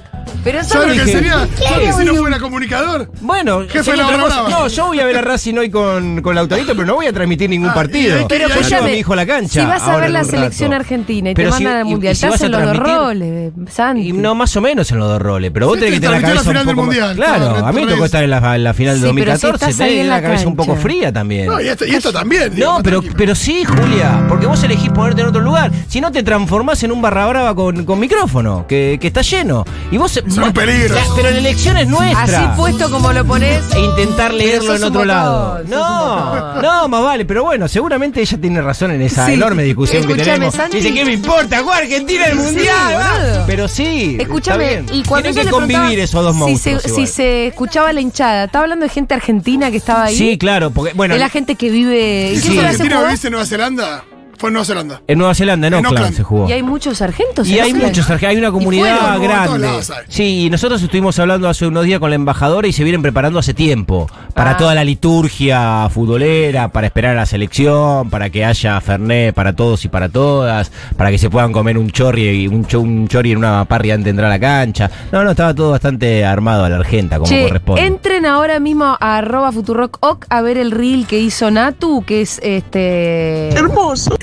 Pero 0.47 0.63
¿Sabes 0.63 0.95
lo 0.97 1.03
que 1.03 1.11
sería? 1.11 1.45
¿qué? 1.57 1.63
¿Sabes 1.67 1.95
si 1.97 2.05
no 2.05 2.15
fuera 2.15 2.39
comunicador? 2.39 3.11
Bueno, 3.19 3.63
Jefe 3.67 3.83
sería 3.83 4.05
de 4.05 4.11
la 4.11 4.17
otra 4.17 4.23
cosa. 4.27 4.41
brava. 4.43 4.49
No, 4.61 4.67
yo 4.69 4.85
voy 4.87 4.99
a 5.01 5.05
ver 5.05 5.17
a 5.17 5.21
Racing 5.21 5.55
hoy 5.55 5.69
con, 5.69 6.21
con 6.21 6.35
Lautarito, 6.35 6.73
pero 6.73 6.85
no 6.85 6.95
voy 6.95 7.05
a 7.07 7.11
transmitir 7.11 7.49
ningún 7.49 7.67
Ah, 7.69 7.73
partido. 7.73 8.25
Pero 8.29 8.47
escúchame, 8.47 8.91
mi 8.91 8.97
hijo 8.99 9.11
a 9.11 9.15
la 9.17 9.25
cancha. 9.25 9.59
si 9.61 9.67
vas 9.67 9.83
a 9.83 9.95
ver 9.97 10.05
en 10.05 10.13
la 10.13 10.23
selección 10.23 10.71
argentina 10.73 11.31
y 11.31 11.33
Pero 11.33 11.49
te 11.51 11.57
si- 11.57 11.63
mandan 11.65 11.81
al 11.81 11.85
mundial, 11.85 12.11
hacen 12.13 12.55
a 12.55 12.59
los 12.59 12.65
dos 12.65 12.77
roles, 12.77 13.51
Santi. 13.69 14.07
Y 14.07 14.13
no, 14.13 14.35
más 14.35 14.55
o 14.55 14.61
menos 14.61 14.89
en 14.91 14.99
los 14.99 15.09
dos 15.09 15.21
roles. 15.21 15.51
Pero 15.53 15.67
vos 15.67 15.75
Sí, 15.75 15.81
tenés 15.81 15.95
que 15.95 15.99
te 15.99 16.07
tener 16.07 16.21
la 16.21 16.27
cabeza 16.29 16.41
un 16.41 16.47
final 16.47 16.63
poco 16.63 16.69
del 16.69 16.75
más- 16.77 16.85
Mundial, 16.85 17.15
Claro, 17.17 17.65
a 17.65 17.71
mí 17.73 17.81
me 17.85 17.91
tocó 17.91 18.05
estar 18.05 18.23
en 18.23 18.29
la, 18.29 18.37
en 18.55 18.73
final 18.73 19.01
del 19.01 19.09
Sí, 19.09 19.15
pero 19.17 19.35
si 19.35 19.41
2014. 19.41 19.65
estás 19.65 19.79
ahí 19.81 19.89
tenés 19.89 20.01
en 20.03 20.09
la 20.09 20.15
la 20.15 20.21
cabeza 20.21 20.47
un 20.47 20.55
poco 20.55 20.75
fría 20.77 21.11
también. 21.11 21.47
No, 21.47 21.59
y 21.59 21.67
esto, 21.67 22.13
también. 22.13 22.53
No, 22.57 22.79
pero, 22.81 23.01
pero 23.17 23.35
sí, 23.35 23.65
Julia, 23.65 24.23
porque 24.29 24.45
vos 24.45 24.63
elegís 24.63 24.91
ponerte 24.91 25.21
en 25.23 25.27
otro 25.27 25.41
lugar. 25.41 25.71
Si 25.89 25.99
no, 25.99 26.09
te 26.09 26.23
transformás 26.23 26.81
en 26.83 26.93
un 26.93 27.01
barra 27.01 27.27
brava 27.27 27.53
con, 27.53 27.83
con 27.83 27.99
micrófono, 27.99 28.65
que, 28.65 28.97
que 29.01 29.07
está 29.07 29.21
lleno. 29.23 29.65
Y 29.91 29.97
vos. 29.97 30.23
Son 30.37 30.53
peligros. 30.53 30.91
La- 30.91 31.15
pero 31.15 31.31
la 31.31 31.37
elección 31.37 31.77
es 31.77 31.87
nuestra. 31.87 32.21
Así 32.23 32.57
puesto 32.57 32.89
como 32.91 33.11
lo 33.11 33.25
pones. 33.25 33.63
E 33.73 33.79
intentar 33.79 34.33
leerlo 34.33 34.67
sos 34.73 34.75
en 34.77 34.81
un 34.83 34.87
otro 34.89 34.99
botón, 35.01 35.07
lado. 35.07 35.55
sos 35.57 35.63
un 35.65 35.69
No, 35.71 36.25
botón. 36.29 36.61
no, 36.61 36.87
más 36.89 37.03
vale, 37.03 37.25
pero 37.25 37.43
bueno, 37.43 37.67
seguramente 37.67 38.21
ella 38.21 38.37
tiene 38.39 38.61
razón 38.61 38.91
en 38.91 39.01
esa 39.01 39.25
Sí. 39.25 39.33
enorme 39.33 39.63
discusión 39.63 40.03
que 40.05 40.13
Escuchame, 40.13 40.33
tenemos. 40.35 40.55
Santi. 40.55 40.77
Dice, 40.77 40.93
¿qué 40.93 41.05
me 41.05 41.13
importa? 41.13 41.57
Juega 41.63 41.77
Argentina 41.79 42.25
el 42.25 42.37
Sí, 42.37 42.43
mundial. 42.45 42.95
va. 42.95 43.43
pero 43.47 43.67
sí. 43.67 44.17
Escúchame, 44.19 44.63
está 44.73 44.81
bien. 44.91 44.99
y 44.99 45.03
cuando 45.07 45.29
Tienen 45.29 45.31
ella 45.31 45.39
que 45.41 45.45
le 45.45 45.51
convivir 45.73 45.99
esos 45.99 46.23
dos 46.23 46.33
si 46.33 46.39
monstruos. 46.39 46.81
se, 46.83 46.87
si 46.87 46.93
igual. 46.93 47.07
se 47.07 47.47
escuchaba 47.47 47.93
la 47.93 48.01
hinchada, 48.01 48.43
estaba 48.45 48.63
hablando 48.63 48.83
de 48.85 48.89
gente 48.89 49.13
argentina 49.13 49.71
que 49.71 49.77
estaba 49.77 50.03
ahí. 50.05 50.15
Sí, 50.15 50.37
claro, 50.37 50.71
porque 50.71 50.93
bueno, 50.93 51.13
es 51.15 51.19
la 51.19 51.29
gente 51.29 51.55
que 51.55 51.69
vive. 51.69 52.31
¿Y 52.31 52.35
¿Y 52.35 52.39
si 52.39 52.49
quién 52.49 52.53
es 52.53 52.59
se 52.61 52.67
Argentina 52.83 53.03
vivís 53.03 53.25
en 53.25 53.31
Nueva 53.31 53.45
Zelanda? 53.47 54.03
Fue 54.37 54.49
en 54.49 54.53
Nueva 54.53 54.65
Zelanda. 54.65 55.01
en 55.07 55.17
Nueva 55.17 55.33
Zelanda, 55.35 55.67
en 55.67 55.73
En 55.73 55.77
Auckland 55.79 55.97
Auckland. 55.97 56.15
se 56.17 56.23
jugó. 56.23 56.47
Y 56.49 56.51
hay 56.53 56.63
muchos 56.63 56.97
sargentos. 56.99 57.47
Y 57.47 57.53
hay 57.59 57.71
Auckland. 57.71 57.83
muchos, 57.87 58.09
Arge- 58.09 58.27
hay 58.27 58.37
una 58.37 58.51
comunidad 58.51 59.19
grande. 59.19 59.59
lados. 59.59 59.91
Sí, 60.07 60.45
y 60.45 60.49
nosotros 60.49 60.81
estuvimos 60.81 61.17
hablando 61.19 61.49
hace 61.49 61.65
unos 61.67 61.85
días 61.85 61.99
con 61.99 62.09
la 62.11 62.15
embajadora 62.15 62.67
y 62.67 62.71
se 62.73 62.83
vienen 62.83 63.01
preparando 63.01 63.39
hace 63.39 63.53
tiempo 63.53 64.09
para 64.33 64.51
Ah. 64.51 64.57
toda 64.57 64.75
la 64.75 64.83
liturgia 64.83 65.89
futbolera, 65.89 66.67
para 66.69 66.87
esperar 66.87 67.13
a 67.13 67.21
la 67.21 67.25
selección, 67.25 68.09
para 68.09 68.29
que 68.29 68.45
haya 68.45 68.79
Fernet 68.81 69.33
para 69.33 69.53
todos 69.53 69.83
y 69.85 69.87
para 69.89 70.09
todas, 70.09 70.71
para 70.95 71.09
que 71.11 71.17
se 71.17 71.29
puedan 71.29 71.51
comer 71.51 71.77
un 71.77 71.89
chorri 71.89 72.27
y 72.43 72.47
un, 72.47 72.65
cho- 72.65 72.81
un 72.81 73.07
chorri 73.07 73.31
en 73.31 73.39
una 73.39 73.65
parrilla 73.65 73.95
antes 73.95 74.05
de 74.05 74.09
entrar 74.11 74.27
a 74.27 74.35
la 74.35 74.39
cancha. 74.39 74.89
No, 75.11 75.23
no, 75.23 75.31
estaba 75.31 75.53
todo 75.53 75.71
bastante 75.71 76.23
armado 76.25 76.63
a 76.65 76.69
la 76.69 76.75
argenta, 76.77 77.17
como 77.17 77.27
Che, 77.29 77.47
corresponde. 77.47 77.85
entren 77.85 78.25
ahora 78.25 78.59
mismo 78.59 78.85
a 78.99 79.17
arroba 79.17 79.51
futurock 79.51 79.97
a 80.29 80.41
ver 80.41 80.57
el 80.57 80.71
reel 80.71 81.07
que 81.07 81.19
hizo 81.19 81.49
Natu, 81.49 82.03
que 82.05 82.21
es 82.21 82.39
este. 82.43 83.49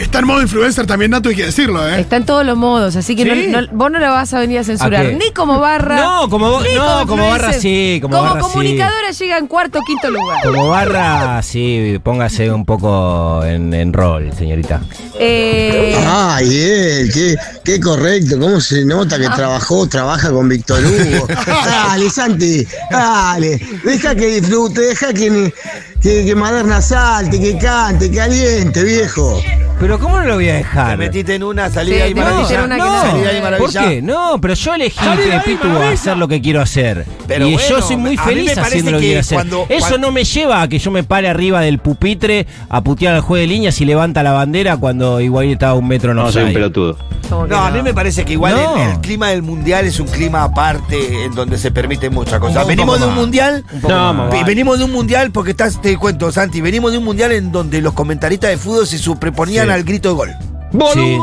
Está 0.04 0.18
en 0.20 0.26
modo 0.26 0.42
influencer 0.42 0.86
también, 0.86 1.10
Nato, 1.10 1.28
hay 1.30 1.34
que 1.34 1.46
decirlo, 1.46 1.88
¿eh? 1.88 1.98
Está 2.00 2.16
en 2.16 2.24
todos 2.26 2.44
los 2.46 2.56
modos, 2.56 2.94
así 2.94 3.16
que 3.16 3.24
¿Sí? 3.24 3.48
no- 3.50 3.62
no- 3.62 3.68
vos 3.72 3.90
no 3.90 3.98
la 3.98 4.10
vas 4.10 4.32
a 4.32 4.38
venir 4.38 4.58
a 4.58 4.64
censurar. 4.64 5.06
¿A 5.06 5.08
qué? 5.10 5.16
Ni 5.16 5.32
como 5.32 5.58
barra. 5.58 5.96
No, 5.96 6.28
como 6.28 6.50
vos- 6.50 6.62
ni 6.62 6.74
no, 6.74 7.06
como 7.06 7.28
barra 7.28 7.52
sí, 7.54 7.98
como 8.02 8.20
barra 8.22 8.40
sí. 8.42 8.46
comunicadora 8.48 9.10
llega 9.10 9.38
en 9.38 9.46
cuarto 9.48 9.78
o 9.80 9.82
quinto 9.82 10.10
lugar. 10.10 10.38
Como 10.44 10.68
barra, 10.68 11.42
sí, 11.42 11.98
póngase 12.02 12.50
un 12.52 12.64
poco 12.64 13.42
en, 13.44 13.72
en 13.74 13.92
rol, 13.92 14.30
señorita. 14.38 14.82
Eh, 15.18 15.96
Ay, 16.06 16.48
eh, 16.52 17.08
qué, 17.12 17.36
qué 17.64 17.80
correcto, 17.80 18.38
cómo 18.38 18.60
se 18.60 18.84
nota 18.84 19.18
que 19.18 19.28
trabajó, 19.30 19.88
trabaja 19.88 20.30
con 20.30 20.48
Víctor 20.48 20.80
Hugo. 20.84 21.26
Dale, 21.64 22.10
Santi, 22.10 22.66
dale, 22.90 23.60
deja 23.84 24.14
que 24.14 24.26
disfrute, 24.40 24.80
deja 24.82 25.12
que, 25.12 25.52
que, 26.04 26.24
que 26.26 26.34
Maderna 26.34 26.82
salte, 26.82 27.40
que 27.40 27.56
cante, 27.56 28.10
que 28.10 28.20
aliente, 28.20 28.84
viejo. 28.84 29.40
Pero 29.80 29.98
¿cómo 29.98 30.18
no 30.20 30.24
lo 30.24 30.34
voy 30.36 30.48
a 30.48 30.52
Te 30.52 30.58
dejar? 30.58 30.98
metiste 30.98 31.34
en 31.34 31.42
una 31.42 31.68
Sí, 31.68 31.74
salida 31.74 32.06
y 32.06 32.14
te 32.14 32.20
metiste 32.20 32.54
en 32.54 32.60
maravilla. 32.60 32.64
una 32.64 32.74
que 32.76 32.80
no, 32.82 32.94
no. 32.94 33.10
Salida 33.10 33.32
y 33.32 33.58
¿por 33.58 33.72
qué? 33.72 34.02
No, 34.02 34.38
pero 34.40 34.54
yo 34.54 34.74
elegí, 34.74 35.00
y 35.04 35.40
Pitu, 35.48 35.66
a 35.68 35.90
hacer 35.90 36.16
lo 36.16 36.28
que 36.28 36.40
quiero 36.40 36.60
hacer. 36.60 37.04
Pero 37.26 37.48
y 37.48 37.54
bueno, 37.54 37.68
yo 37.68 37.82
soy 37.82 37.96
muy 37.96 38.16
feliz 38.18 38.56
haciendo 38.56 38.92
lo 38.92 38.98
que 38.98 39.04
quiero 39.06 39.20
hacer. 39.20 39.36
cuando- 39.36 39.66
Eso 39.68 39.78
cuando- 39.88 39.98
no 39.98 40.12
me 40.12 40.24
lleva 40.24 40.62
a 40.62 40.68
que 40.68 40.78
yo 40.78 40.90
me 40.90 41.02
pare 41.04 41.28
arriba 41.28 41.60
del 41.62 41.78
pupitre 41.78 42.46
a 42.68 42.82
putear 42.82 43.14
al 43.14 43.20
juez 43.22 43.40
de 43.42 43.46
líneas 43.48 43.80
y 43.80 43.84
levanta 43.86 44.22
la 44.22 44.32
bandera 44.32 44.76
cuando 44.76 45.20
igual 45.20 45.46
estaba 45.46 45.72
a 45.72 45.76
un 45.76 45.88
metro 45.88 46.12
no, 46.14 46.24
No, 46.24 46.32
soy 46.32 46.44
un 46.44 46.52
pelotudo. 46.52 46.98
No, 47.48 47.56
a 47.56 47.70
mí 47.70 47.82
me 47.82 47.94
parece 47.94 48.24
que 48.24 48.34
igual 48.34 48.54
No. 48.54 48.76
el, 48.76 48.90
el 48.92 49.00
clima 49.00 49.30
del 49.30 49.42
mundial 49.42 49.86
es 49.86 49.98
un 49.98 50.06
clima 50.06 50.44
aparte 50.44 51.24
en 51.24 51.34
donde 51.34 51.58
se 51.58 51.70
permiten 51.72 52.12
muchas 52.14 52.38
cosas. 52.38 52.62
Un 52.62 52.68
venimos 52.68 53.00
de 53.00 53.06
un 53.06 53.14
mundial. 53.14 53.64
Un 53.72 53.82
No, 53.82 54.30
Venimos 54.46 54.78
de 54.78 54.84
un 54.84 54.92
mundial 54.92 55.32
porque 55.32 55.50
estás, 55.52 55.80
te 55.80 55.93
cuento, 55.96 56.30
Santi, 56.32 56.60
venimos 56.60 56.92
de 56.92 56.98
un 56.98 57.04
mundial 57.04 57.32
en 57.32 57.52
donde 57.52 57.80
los 57.80 57.92
comentaristas 57.94 58.50
de 58.50 58.58
fútbol 58.58 58.86
se 58.86 58.98
superponían 58.98 59.66
Sí. 59.66 59.72
al 59.72 59.84
grito 59.84 60.08
de 60.10 60.14
gol. 60.14 60.30
Sí. 60.92 61.18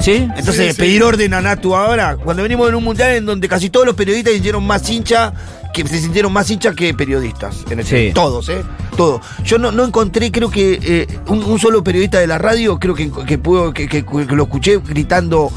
¿Sí? 0.00 0.12
Entonces, 0.36 0.66
Sí, 0.68 0.72
sí. 0.72 0.78
pedir 0.78 1.02
orden 1.02 1.34
a 1.34 1.40
Natu 1.40 1.74
ahora, 1.74 2.16
cuando 2.16 2.42
venimos 2.42 2.70
de 2.70 2.76
un 2.76 2.84
mundial 2.84 3.12
en 3.16 3.26
donde 3.26 3.48
casi 3.48 3.68
todos 3.68 3.84
los 3.84 3.94
periodistas 3.96 4.30
se 4.30 4.34
sintieron 4.36 4.64
más 4.66 4.88
hincha, 4.88 5.32
que 5.74 5.86
se 5.86 6.00
sintieron 6.00 6.32
más 6.32 6.48
hinchas 6.50 6.74
que 6.74 6.94
periodistas. 6.94 7.56
En 7.70 7.80
ese, 7.80 8.08
Sí. 8.08 8.14
Todos, 8.14 8.48
¿eh? 8.48 8.62
Todos. 8.96 9.20
Yo 9.44 9.58
no, 9.58 9.70
no 9.72 9.84
encontré, 9.84 10.30
creo 10.32 10.50
que 10.50 10.78
eh, 10.82 11.06
un, 11.26 11.42
un 11.44 11.58
solo 11.58 11.82
periodista 11.84 12.18
de 12.20 12.26
la 12.26 12.38
radio, 12.38 12.78
creo 12.78 12.94
que, 12.94 13.10
que, 13.26 13.38
pudo, 13.38 13.72
que, 13.72 13.88
que- 13.88 14.04
que 14.04 14.34
lo 14.36 14.44
escuché 14.44 14.78
gritando 14.78 15.50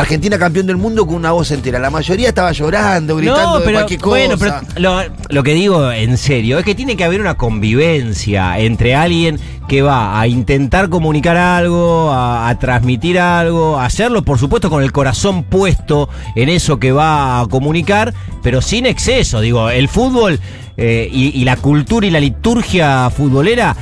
Argentina 0.00 0.38
campeón 0.38 0.66
del 0.66 0.76
mundo 0.76 1.06
con 1.06 1.16
una 1.16 1.32
voz 1.32 1.50
entera. 1.50 1.78
La 1.78 1.90
mayoría 1.90 2.28
estaba 2.28 2.52
llorando, 2.52 3.16
gritando 3.16 3.42
No, 3.54 3.58
de 3.58 3.64
pero 3.64 3.78
cualquier 3.78 4.00
cosa. 4.00 4.10
bueno, 4.10 4.34
pero 4.38 4.60
lo, 4.76 5.00
lo 5.28 5.42
que 5.42 5.54
digo 5.54 5.90
en 5.92 6.16
serio 6.16 6.58
es 6.58 6.64
que 6.64 6.74
tiene 6.74 6.96
que 6.96 7.04
haber 7.04 7.20
una 7.20 7.36
convivencia 7.36 8.58
entre 8.58 8.94
alguien 8.94 9.38
que 9.68 9.82
va 9.82 10.18
a 10.18 10.26
intentar 10.26 10.88
comunicar 10.88 11.36
algo, 11.36 12.10
a, 12.10 12.48
a 12.48 12.58
transmitir 12.58 13.18
algo, 13.18 13.78
a 13.78 13.84
hacerlo 13.84 14.22
por 14.22 14.38
supuesto 14.38 14.70
con 14.70 14.82
el 14.82 14.92
corazón 14.92 15.42
puesto 15.44 16.08
en 16.34 16.48
eso 16.48 16.78
que 16.78 16.90
va 16.92 17.40
a 17.40 17.46
comunicar, 17.46 18.14
pero 18.42 18.62
sin 18.62 18.86
exceso. 18.86 19.40
Digo, 19.40 19.68
el 19.68 19.88
fútbol 19.88 20.40
eh, 20.76 21.08
y, 21.12 21.38
y 21.38 21.44
la 21.44 21.56
cultura 21.56 22.06
y 22.06 22.10
la 22.10 22.20
liturgia 22.20 23.10
futbolera 23.10 23.76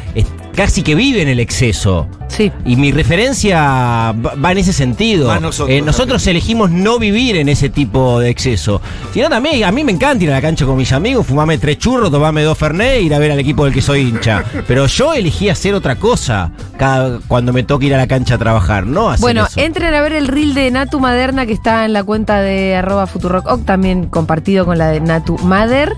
casi 0.56 0.82
que 0.82 0.94
vive 0.94 1.22
en 1.22 1.28
el 1.28 1.38
exceso. 1.38 2.08
Sí. 2.28 2.50
Y 2.64 2.74
mi 2.76 2.90
referencia 2.90 4.12
va 4.12 4.52
en 4.52 4.58
ese 4.58 4.72
sentido. 4.72 5.28
Más 5.28 5.40
nosotros, 5.40 5.70
Eh, 5.76 5.80
nosotros 5.82 6.26
elegimos 6.26 6.70
no 6.70 6.98
vivir 6.98 7.36
en 7.36 7.48
ese 7.48 7.68
tipo 7.68 8.18
de 8.18 8.30
exceso. 8.30 8.80
Sino 9.14 9.28
también, 9.28 9.62
a 9.64 9.70
mí 9.70 9.84
me 9.84 9.92
encanta 9.92 10.24
ir 10.24 10.30
a 10.30 10.34
la 10.34 10.40
cancha 10.42 10.66
con 10.66 10.76
mis 10.76 10.92
amigos, 10.92 11.26
fumarme 11.26 11.58
tres 11.58 11.78
churros, 11.78 12.10
tomarme 12.10 12.42
dos 12.42 12.58
Fernet 12.58 12.96
e 12.96 13.02
ir 13.02 13.14
a 13.14 13.18
ver 13.18 13.30
al 13.30 13.38
equipo 13.38 13.64
del 13.64 13.72
que 13.72 13.82
soy 13.82 14.00
hincha. 14.00 14.42
Pero 14.66 14.86
yo 14.86 15.12
elegí 15.14 15.48
hacer 15.48 15.74
otra 15.74 15.96
cosa 15.96 16.50
cada, 16.76 17.20
cuando 17.28 17.52
me 17.52 17.62
toca 17.62 17.84
ir 17.86 17.94
a 17.94 17.98
la 17.98 18.06
cancha 18.08 18.34
a 18.34 18.38
trabajar, 18.38 18.86
no 18.86 19.10
hacer 19.10 19.20
Bueno, 19.22 19.46
eso. 19.46 19.60
entren 19.60 19.94
a 19.94 20.00
ver 20.00 20.12
el 20.12 20.26
reel 20.26 20.54
de 20.54 20.70
Natu 20.70 20.98
Maderna 20.98 21.46
que 21.46 21.52
está 21.52 21.84
en 21.84 21.92
la 21.92 22.02
cuenta 22.02 22.40
de 22.40 22.74
arroba 22.76 23.06
Futurock, 23.06 23.46
Oc, 23.46 23.64
también 23.64 24.06
compartido 24.06 24.64
con 24.64 24.78
la 24.78 24.88
de 24.88 25.00
Natu 25.00 25.38
Mader. 25.38 25.92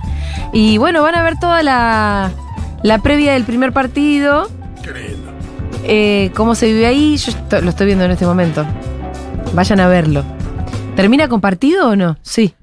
Y 0.52 0.78
bueno, 0.78 1.02
van 1.02 1.14
a 1.14 1.22
ver 1.22 1.34
toda 1.40 1.62
la, 1.62 2.30
la 2.82 2.98
previa 3.02 3.32
del 3.34 3.44
primer 3.44 3.72
partido, 3.72 4.48
Qué 4.82 4.92
lindo. 4.92 5.30
eh, 5.84 6.30
cómo 6.34 6.54
se 6.54 6.66
vive 6.66 6.86
ahí. 6.86 7.16
Yo 7.16 7.30
esto- 7.32 7.60
lo 7.60 7.70
estoy 7.70 7.86
viendo 7.86 8.04
en 8.04 8.10
este 8.12 8.26
momento. 8.26 8.64
Vayan 9.54 9.80
a 9.80 9.88
verlo. 9.88 10.24
¿Termina 10.96 11.28
con 11.28 11.40
partido 11.40 11.90
o 11.90 11.96
no? 11.96 12.16
Sí. 12.22 12.54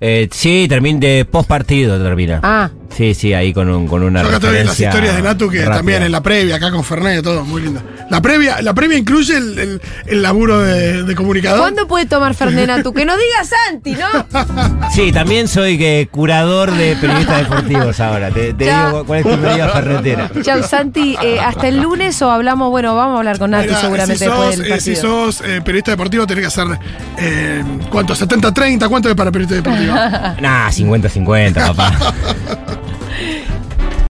Eh, 0.00 0.28
sí, 0.32 0.66
termine 0.68 0.98
de 1.06 1.24
post 1.24 1.48
partido 1.48 2.02
termina. 2.02 2.40
Ah, 2.42 2.70
Sí, 2.96 3.12
sí, 3.14 3.34
ahí 3.34 3.52
con, 3.52 3.68
un, 3.68 3.88
con 3.88 4.02
una 4.04 4.22
Yo 4.22 4.28
acá 4.28 4.36
estoy 4.36 4.50
viendo 4.52 4.68
las 4.70 4.78
referencia 4.78 4.88
historias 4.88 5.16
de 5.16 5.22
Natu 5.22 5.50
que 5.50 5.58
rápida. 5.58 5.76
también 5.76 6.02
en 6.04 6.12
la 6.12 6.20
previa, 6.22 6.56
acá 6.56 6.70
con 6.70 6.84
Fernet, 6.84 7.22
todo, 7.24 7.44
muy 7.44 7.62
lindo. 7.62 7.82
La 8.08 8.22
previa, 8.22 8.62
la 8.62 8.72
previa 8.72 8.96
incluye 8.98 9.36
el, 9.36 9.58
el- 9.58 9.82
el 10.06 10.22
laburo 10.22 10.60
de, 10.60 11.02
de 11.02 11.14
comunicador. 11.16 11.58
¿Cuándo 11.60 11.88
puede 11.88 12.06
tomar 12.06 12.34
Fernena 12.34 12.82
tú? 12.84 12.92
Que 12.92 13.04
no 13.04 13.14
digas 13.16 13.50
Santi, 13.68 13.92
¿no? 13.96 14.90
Sí, 14.94 15.10
también 15.10 15.48
soy 15.48 15.76
que 15.76 16.06
curador 16.10 16.70
de 16.70 16.94
periodistas 17.00 17.38
deportivos 17.40 17.98
ahora. 17.98 18.30
Te, 18.30 18.52
digo 18.52 19.04
cuál 19.06 19.20
es 19.20 19.24
tu 19.26 19.36
medida 19.38 19.68
ferretera. 19.70 20.30
Chau, 20.42 20.62
Santi. 20.62 21.16
eh, 21.20 21.40
hasta 21.40 21.66
el 21.66 21.80
lunes 21.80 22.20
o 22.22 22.30
hablamos, 22.30 22.70
bueno, 22.70 22.94
vamos 22.94 23.16
a 23.16 23.18
hablar 23.18 23.38
con 23.40 23.50
Natu 23.50 23.68
Mira, 23.68 23.80
seguramente 23.80 24.18
si 24.18 24.24
después 24.26 24.48
sos, 24.54 24.58
del 24.58 24.72
eh, 24.72 24.80
si 24.80 24.90
partido. 24.94 25.32
sos 25.32 25.40
eh, 25.40 25.60
periodista 25.64 25.90
deportivo, 25.90 26.26
tenés 26.28 26.42
que 26.42 26.46
hacer. 26.48 26.78
Eh, 27.18 27.64
¿Cuánto? 27.90 28.14
¿70-30? 28.14 28.88
¿Cuánto 28.88 29.08
es 29.08 29.16
para 29.16 29.32
periodista 29.32 29.56
deportivo? 29.68 29.94
Nah, 30.40 30.68
50-50, 30.70 31.54
papá. 31.74 31.92